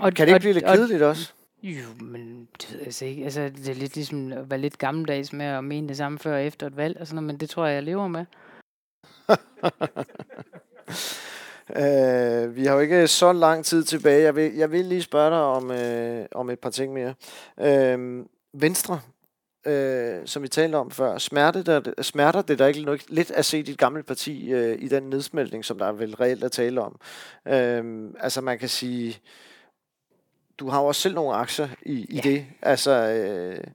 [0.00, 1.32] og, kan det ikke og, blive lidt kedeligt og, også?
[1.62, 3.24] Jo, men det ved jeg altså ikke.
[3.24, 6.34] Altså, det er lidt ligesom at være lidt gammeldags med at mene det samme før
[6.34, 8.24] og efter et valg og sådan noget, men det tror jeg, jeg lever med.
[11.70, 14.22] Uh, vi har jo ikke så lang tid tilbage.
[14.22, 17.14] Jeg vil, jeg vil lige spørge dig om, uh, om et par ting mere.
[17.56, 19.00] Uh, Venstre,
[19.66, 23.62] uh, som vi talte om før, smerte der, smerter det der ikke lidt at se
[23.62, 27.00] dit gamle parti uh, i den nedsmeltning, som der er vel reelt at tale om?
[27.46, 29.18] Uh, altså man kan sige,
[30.58, 32.20] du har jo også selv nogle aktier i, i ja.
[32.20, 32.46] det.
[32.62, 33.54] Altså...
[33.58, 33.70] Uh,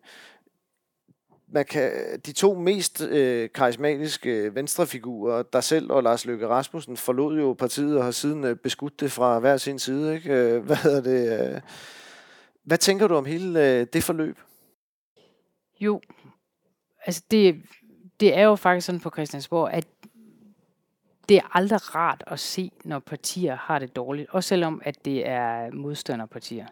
[1.51, 1.91] man kan,
[2.25, 7.97] de to mest øh, karismatiske venstrefigurer, der selv og Lars Løkke Rasmussen, forlod jo partiet
[7.97, 10.15] og har siden øh, beskudt det fra hver sin side.
[10.15, 10.33] Ikke?
[10.33, 11.53] Øh, hvad hedder det?
[11.55, 11.61] Øh,
[12.63, 14.37] hvad tænker du om hele øh, det forløb?
[15.79, 16.01] Jo,
[17.05, 17.61] altså det,
[18.19, 19.87] det er jo faktisk sådan på Christiansborg, at
[21.29, 24.29] det er aldrig rart at se, når partier har det dårligt.
[24.29, 26.67] Også selvom, at det er modstanderpartier.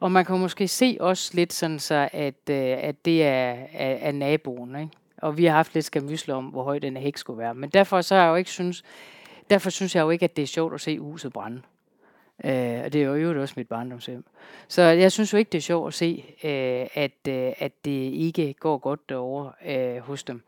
[0.00, 3.96] Og man kan måske se også lidt sådan så, at, øh, at det er, er,
[4.00, 4.76] er naboen.
[4.76, 4.92] Ikke?
[5.16, 7.54] Og vi har haft lidt skamysler om, hvor høj den hæk skulle være.
[7.54, 8.84] Men derfor så har jeg jo ikke synes,
[9.50, 11.62] derfor synes jeg jo ikke, at det er sjovt at se huset brænde.
[12.44, 14.24] Øh, og det er jo øvrigt også mit barndomshjem.
[14.68, 18.12] Så jeg synes jo ikke, det er sjovt at se, øh, at, øh, at det
[18.12, 20.42] ikke går godt derovre øh, hos dem.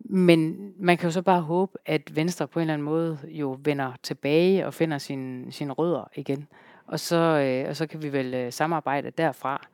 [0.00, 3.58] Men man kan jo så bare håbe, at Venstre på en eller anden måde jo
[3.64, 6.48] vender tilbage og finder sin, sin rødder igen
[6.88, 9.66] og så, øh, og så kan vi vel øh, samarbejde derfra.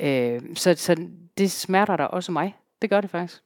[0.00, 2.56] Øh, så, så det smerter der også mig.
[2.82, 3.43] Det gør det faktisk.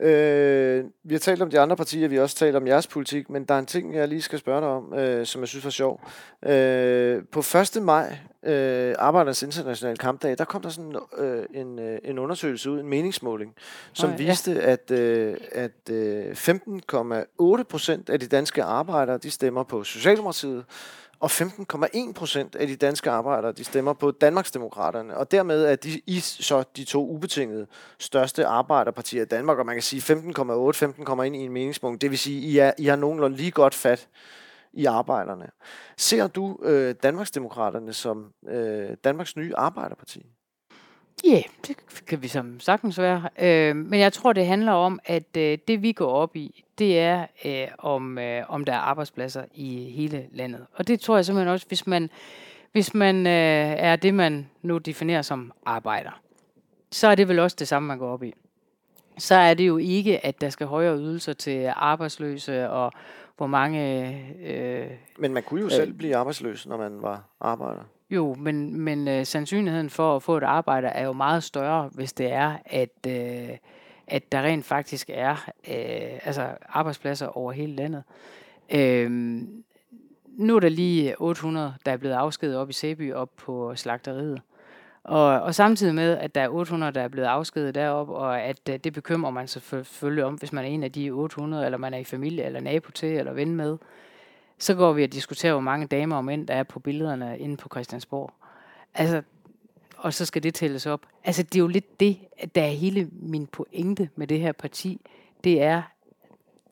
[0.00, 3.30] Øh, vi har talt om de andre partier, vi har også talt om jeres politik,
[3.30, 5.64] men der er en ting, jeg lige skal spørge dig om, øh, som jeg synes
[5.64, 6.00] var sjov.
[6.46, 7.40] Øh, på
[7.76, 7.82] 1.
[7.82, 12.80] maj, øh, Arbejdernes Internationale Kampdag, der kom der sådan øh, en, øh, en undersøgelse ud,
[12.80, 13.54] en meningsmåling,
[13.92, 14.16] som ja.
[14.16, 20.64] viste, at, øh, at øh, 15,8 procent af de danske arbejdere, de stemmer på Socialdemokratiet,
[21.20, 26.00] og 15,1 procent af de danske arbejdere, de stemmer på Danmarksdemokraterne, og dermed er de
[26.06, 27.66] I så de to ubetingede
[27.98, 30.14] største arbejderpartier i Danmark, og man kan sige 15,8,
[31.12, 34.08] 15,1 i en meningspunkt, det vil sige, I, er, I har nogenlunde lige godt fat
[34.72, 35.50] i arbejderne.
[35.96, 40.35] Ser du øh, Danmarksdemokraterne som øh, Danmarks nye arbejderparti?
[41.24, 43.28] Ja, yeah, det kan vi som sagtens være.
[43.38, 46.98] Øh, men jeg tror, det handler om, at øh, det vi går op i, det
[46.98, 50.66] er, øh, om, øh, om der er arbejdspladser i hele landet.
[50.74, 52.10] Og det tror jeg simpelthen også, hvis man,
[52.72, 53.32] hvis man øh,
[53.78, 56.20] er det, man nu definerer som arbejder,
[56.90, 58.34] så er det vel også det samme, man går op i.
[59.18, 62.92] Så er det jo ikke, at der skal højere ydelser til arbejdsløse, og
[63.36, 63.80] hvor mange...
[64.42, 67.82] Øh, men man kunne jo øh, selv blive arbejdsløs, når man var arbejder.
[68.10, 72.12] Jo, men, men øh, sandsynligheden for at få et arbejde er jo meget større, hvis
[72.12, 73.56] det er, at, øh,
[74.06, 78.02] at der rent faktisk er øh, altså arbejdspladser over hele landet.
[78.74, 79.10] Øh,
[80.26, 84.40] nu er der lige 800, der er blevet afskedet op i Sæby, op på slagteriet.
[85.04, 88.68] Og, og samtidig med, at der er 800, der er blevet afskedet derop, og at
[88.70, 91.78] øh, det bekymrer man sig selvfølgelig om, hvis man er en af de 800, eller
[91.78, 93.78] man er i familie, eller nabo til, eller ven med.
[94.58, 97.56] Så går vi og diskuterer, hvor mange damer og mænd, der er på billederne inde
[97.56, 98.32] på Christiansborg.
[98.94, 99.22] Altså,
[99.96, 101.06] og så skal det tælles op.
[101.24, 102.18] Altså, det er jo lidt det,
[102.54, 105.00] der er hele min pointe med det her parti.
[105.44, 105.82] Det er,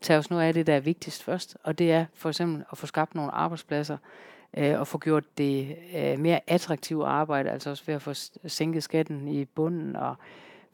[0.01, 2.78] tag os nu af det, der er vigtigst først, og det er for eksempel at
[2.78, 3.97] få skabt nogle arbejdspladser,
[4.57, 8.12] øh, og få gjort det øh, mere attraktivt at arbejde, altså også ved at få
[8.47, 10.16] sænket skatten i bunden, og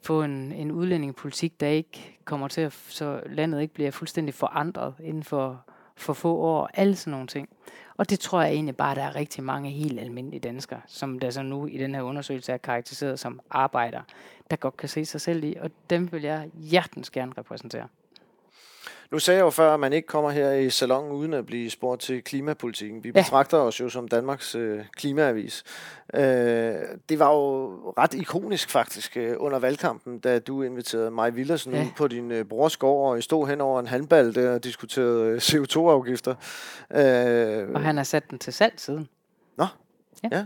[0.01, 4.93] få en, en udlændingepolitik, der ikke kommer til at, så landet ikke bliver fuldstændig forandret
[4.99, 5.65] inden for
[6.01, 7.49] for få år, alle sådan nogle ting.
[7.97, 11.29] Og det tror jeg egentlig bare, der er rigtig mange helt almindelige danskere, som der
[11.29, 14.01] så nu i den her undersøgelse er karakteriseret som arbejder,
[14.49, 17.87] der godt kan se sig selv i, og dem vil jeg hjertens gerne repræsentere.
[19.11, 21.69] Nu sagde jeg jo før, at man ikke kommer her i salongen uden at blive
[21.69, 23.03] spurgt til klimapolitikken.
[23.03, 23.21] Vi ja.
[23.21, 25.63] betragter os jo som Danmarks øh, klimaavis.
[26.13, 26.21] Øh,
[27.09, 27.65] det var jo
[27.97, 31.81] ret ikonisk faktisk øh, under valgkampen, da du inviterede mig Villersen ja.
[31.81, 34.63] ud på din øh, brors gård, og I stod hen over en handball der og
[34.63, 36.35] diskuterede øh, CO2-afgifter.
[36.91, 39.09] Øh, og han har sat den til salg siden.
[39.57, 39.65] Nå,
[40.23, 40.29] ja.
[40.31, 40.45] ja.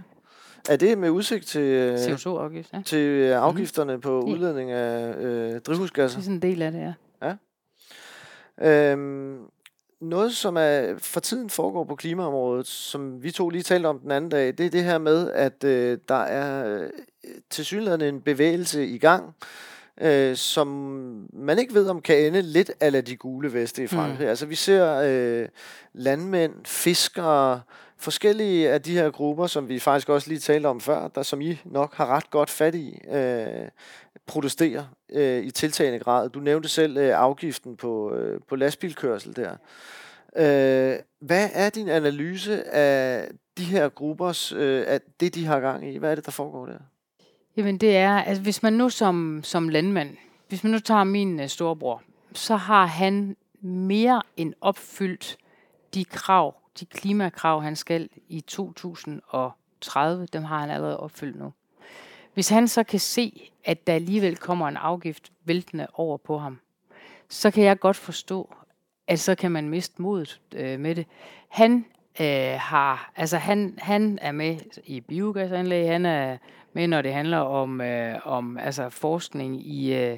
[0.70, 2.82] Er det med udsigt til, øh, CO2-afgift, ja.
[2.86, 4.02] til øh, afgifterne mm-hmm.
[4.02, 6.18] på udledning af øh, drivhusgasser?
[6.18, 6.94] Det er sådan en del af det, ja.
[8.62, 9.38] Øhm,
[10.02, 14.12] noget, som er for tiden foregår på klimaområdet, som vi to lige talte om den
[14.12, 16.90] anden dag, det er det her med, at øh, der er øh,
[17.50, 19.36] tilsyneladende en bevægelse i gang,
[20.02, 20.68] øh, som
[21.34, 24.26] man ikke ved, om kan ende lidt af de gule veste i Frankrig.
[24.26, 24.30] Mm.
[24.30, 25.48] Altså vi ser øh,
[25.94, 27.62] landmænd, fiskere,
[27.98, 31.42] forskellige af de her grupper, som vi faktisk også lige talte om før, der som
[31.42, 33.68] I nok har ret godt fat i, øh,
[34.26, 36.30] protesterer øh, i tiltagende grad.
[36.30, 39.52] Du nævnte selv øh, afgiften på, øh, på lastbilkørsel der.
[40.38, 45.94] Øh, hvad er din analyse af de her gruppers, øh, af det de har gang
[45.94, 45.98] i?
[45.98, 46.78] Hvad er det, der foregår der?
[47.58, 50.18] Jamen det er, altså hvis man nu som, som landmand,
[50.50, 52.02] hvis man nu tager min øh, storebror,
[52.34, 55.38] så har han mere end opfyldt
[55.94, 60.26] de krav, de klimakrav, han skal i 2030.
[60.26, 61.54] Dem har han allerede opfyldt nu.
[62.34, 66.60] Hvis han så kan se, at der alligevel kommer en afgift væltende over på ham,
[67.30, 68.56] så kan jeg godt forstå,
[69.08, 71.06] at så kan man miste modet øh, med det.
[71.50, 71.86] Han
[72.22, 76.38] øh, har, altså han, han er med i biogasanlæg, han er
[76.74, 80.18] med, når det handler om, øh, om altså forskning i, øh,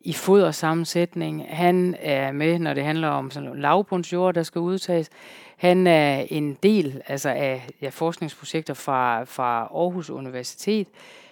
[0.00, 1.46] i fodersammensætning.
[1.48, 5.10] Han er med, når det handler om sådan lavbundsjord, der skal udtages.
[5.58, 10.86] Han er en del altså af ja, forskningsprojekter fra, fra Aarhus Universitet.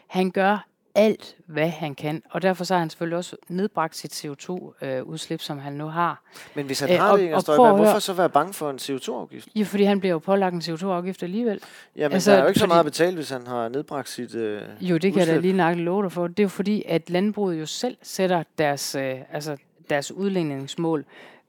[0.06, 2.22] Han gør alt, hvad han kan.
[2.30, 6.22] Og derfor så har han selvfølgelig også nedbragt sit CO2-udslip, øh, som han nu har.
[6.54, 9.48] Men hvis han har øh, det, Inger Støjberg, hvorfor så være bange for en CO2-afgift?
[9.56, 11.60] Ja, fordi han bliver jo pålagt en CO2-afgift alligevel.
[11.96, 13.68] Ja, men altså, der er jo ikke fordi, så meget at betale, hvis han har
[13.68, 15.16] nedbragt sit øh, Jo, det kan udslip.
[15.16, 16.26] jeg da lige nok love dig for.
[16.26, 19.56] Det er jo fordi, at landbruget jo selv sætter deres, øh, altså
[19.90, 21.04] deres udledningsmål.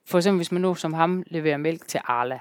[0.05, 2.39] For eksempel, hvis man nu som ham leverer mælk til Arla,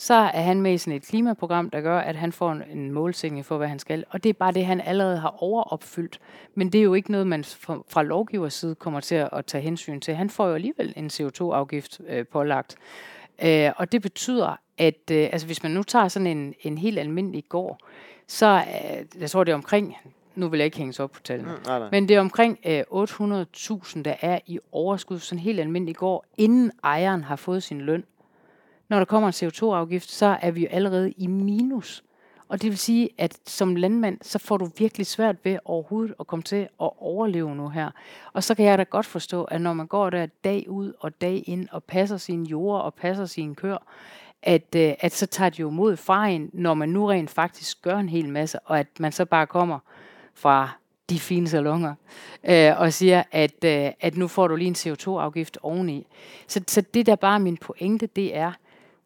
[0.00, 2.92] så er han med i sådan et klimaprogram, der gør, at han får en, en
[2.92, 4.04] målsætning for, hvad han skal.
[4.10, 6.20] Og det er bare det, han allerede har overopfyldt.
[6.54, 9.46] Men det er jo ikke noget, man fra, fra lovgivers side kommer til at, at
[9.46, 10.14] tage hensyn til.
[10.14, 12.76] Han får jo alligevel en CO2-afgift øh, pålagt.
[13.44, 16.98] Øh, og det betyder, at øh, altså, hvis man nu tager sådan en, en helt
[16.98, 17.78] almindelig gård,
[18.26, 19.96] så øh, jeg tror, det er omkring
[20.34, 21.88] nu vil jeg ikke hænges op på tallene, mm, nej, nej.
[21.90, 26.72] men det er omkring øh, 800.000, der er i overskud sådan helt almindelig gård, inden
[26.84, 28.04] ejeren har fået sin løn
[28.88, 32.04] når der kommer en CO2-afgift, så er vi jo allerede i minus.
[32.48, 36.26] Og det vil sige, at som landmand, så får du virkelig svært ved overhovedet at
[36.26, 37.90] komme til at overleve nu her.
[38.32, 41.20] Og så kan jeg da godt forstå, at når man går der dag ud og
[41.20, 43.78] dag ind og passer sine jord og passer sine køer,
[44.42, 47.82] at, øh, at så tager de jo mod fra en, når man nu rent faktisk
[47.82, 49.78] gør en hel masse, og at man så bare kommer
[50.34, 50.70] fra
[51.10, 51.94] de fine salonger,
[52.44, 56.06] øh, og siger, at, øh, at nu får du lige en CO2-afgift oveni.
[56.46, 58.52] Så, så det der bare er min pointe, det er,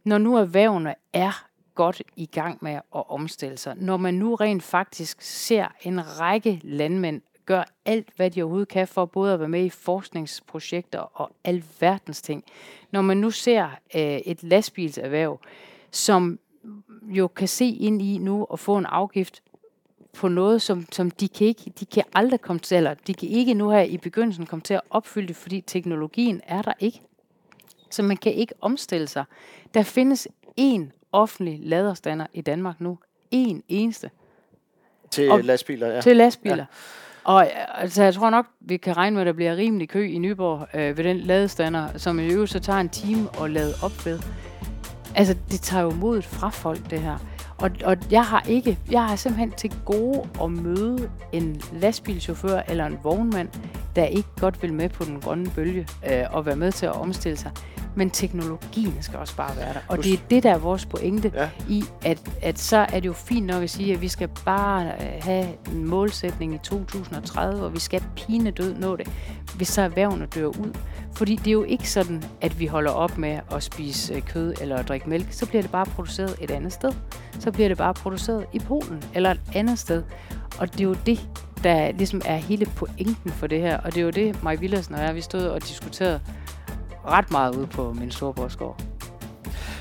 [0.04, 4.62] når nu erhvervene er godt i gang med at omstille sig, når man nu rent
[4.62, 9.48] faktisk ser en række landmænd gør alt, hvad de overhovedet kan for både at være
[9.48, 12.44] med i forskningsprojekter og alverdens ting.
[12.90, 15.40] Når man nu ser øh, et lastbilserhverv,
[15.90, 16.38] som
[17.02, 19.42] jo kan se ind i nu og få en afgift
[20.12, 23.28] på noget, som, som de, kan ikke, de kan aldrig komme til, eller de kan
[23.28, 27.00] ikke nu her i begyndelsen komme til at opfylde det, fordi teknologien er der ikke.
[27.92, 29.24] Så man kan ikke omstille sig.
[29.74, 30.28] Der findes
[30.60, 32.98] én offentlig laderstander i Danmark nu.
[33.30, 34.10] En eneste.
[35.10, 36.00] Til og, lastbiler, ja.
[36.00, 36.56] Til lastbiler.
[36.56, 36.64] Ja.
[37.24, 37.46] Og
[37.80, 40.68] altså, jeg tror nok, vi kan regne med, at der bliver rimelig kø i Nyborg
[40.74, 44.20] øh, ved den ladestander, som i øvrigt så tager en time at lade op ved.
[45.14, 47.18] Altså, det tager jo modet fra folk, det her.
[47.58, 52.86] Og, og jeg har ikke, jeg har simpelthen til gode at møde en lastbilchauffør eller
[52.86, 53.48] en vognmand,
[53.96, 56.92] der ikke godt vil med på den grønne bølge øh, og være med til at
[56.92, 57.52] omstille sig
[57.94, 59.80] men teknologien skal også bare være der.
[59.88, 61.48] Og det er det, der er vores pointe ja.
[61.68, 64.86] i, at, at så er det jo fint nok at sige, at vi skal bare
[64.86, 69.08] øh, have en målsætning i 2030, og vi skal pine død nå det,
[69.56, 70.76] hvis så erhvervene dør ud.
[71.12, 74.54] Fordi det er jo ikke sådan, at vi holder op med at spise øh, kød
[74.60, 75.26] eller at drikke mælk.
[75.30, 76.92] Så bliver det bare produceret et andet sted.
[77.38, 80.02] Så bliver det bare produceret i Polen eller et andet sted.
[80.58, 81.28] Og det er jo det,
[81.64, 83.78] der ligesom er hele pointen for det her.
[83.78, 86.20] Og det er jo det, Mike Villersen og jeg, vi stod og diskuterede
[87.06, 88.76] ret meget ude på min storebrorskov.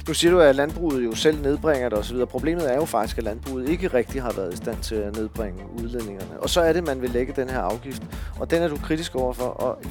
[0.08, 2.26] Nu siger du, at landbruget jo selv nedbringer det osv.
[2.26, 5.64] Problemet er jo faktisk, at landbruget ikke rigtig har været i stand til at nedbringe
[5.84, 6.40] udledningerne.
[6.40, 8.04] Og så er det, man vil lægge den her afgift.
[8.40, 9.46] Og den er du kritisk overfor.
[9.46, 9.82] Og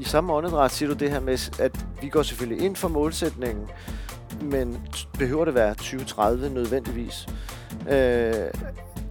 [0.00, 3.64] i samme åndedræt siger du det her med, at vi går selvfølgelig ind for målsætningen,
[4.42, 4.86] men
[5.18, 7.26] behøver det være 2030 nødvendigvis?
[7.88, 8.34] Øh,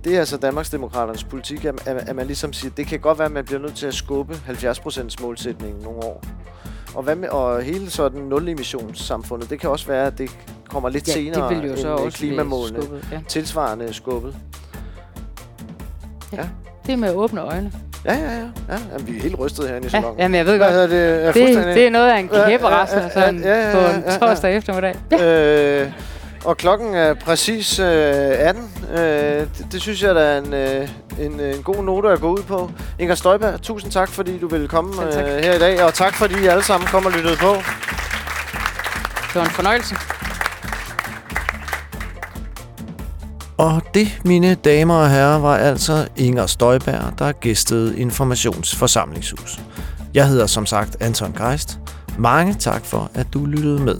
[0.03, 3.25] det er altså Danmarksdemokraternes politik, at, at man ligesom siger, at det kan godt være,
[3.25, 6.23] at man bliver nødt til at skubbe 70% målsætningen nogle år.
[6.95, 10.31] Og, hvad med, og hele sådan nul-emissionssamfundet, det kan også være, at det
[10.69, 12.81] kommer lidt ja, senere det vil jo så end også klimamålene.
[12.81, 13.19] Skubbet, ja.
[13.27, 14.35] Tilsvarende skubbet.
[16.33, 16.37] Ja.
[16.37, 16.47] ja.
[16.85, 17.71] Det er med åbne øjne.
[18.05, 18.39] Ja, ja, ja.
[18.69, 18.77] ja.
[18.93, 20.17] Jamen, vi er helt rystet herinde i salongen.
[20.17, 20.73] Ja, jamen, jeg ved godt.
[20.73, 23.91] Det, det, det, det er noget af en kæberesten ja, ja, ja, ja, ja, ja,
[23.91, 24.95] på en torsdag eftermiddag.
[25.11, 25.83] Ja.
[25.83, 25.91] Øh,
[26.45, 28.71] og klokken er præcis øh, 18.
[28.91, 32.31] Øh, det, det synes jeg, der er en, øh, en, en god note at gå
[32.31, 32.71] ud på.
[32.99, 35.83] Inger Støjberg, tusind tak, fordi du ville komme øh, her i dag.
[35.83, 37.53] Og tak, fordi I alle sammen kom og lyttede på.
[39.27, 39.95] Det var en fornøjelse.
[43.57, 49.59] Og det, mine damer og herrer, var altså Inger Støjberg, der gæstede Informationsforsamlingshus.
[50.13, 51.79] Jeg hedder som sagt Anton Geist.
[52.17, 53.95] Mange tak for, at du lyttede med.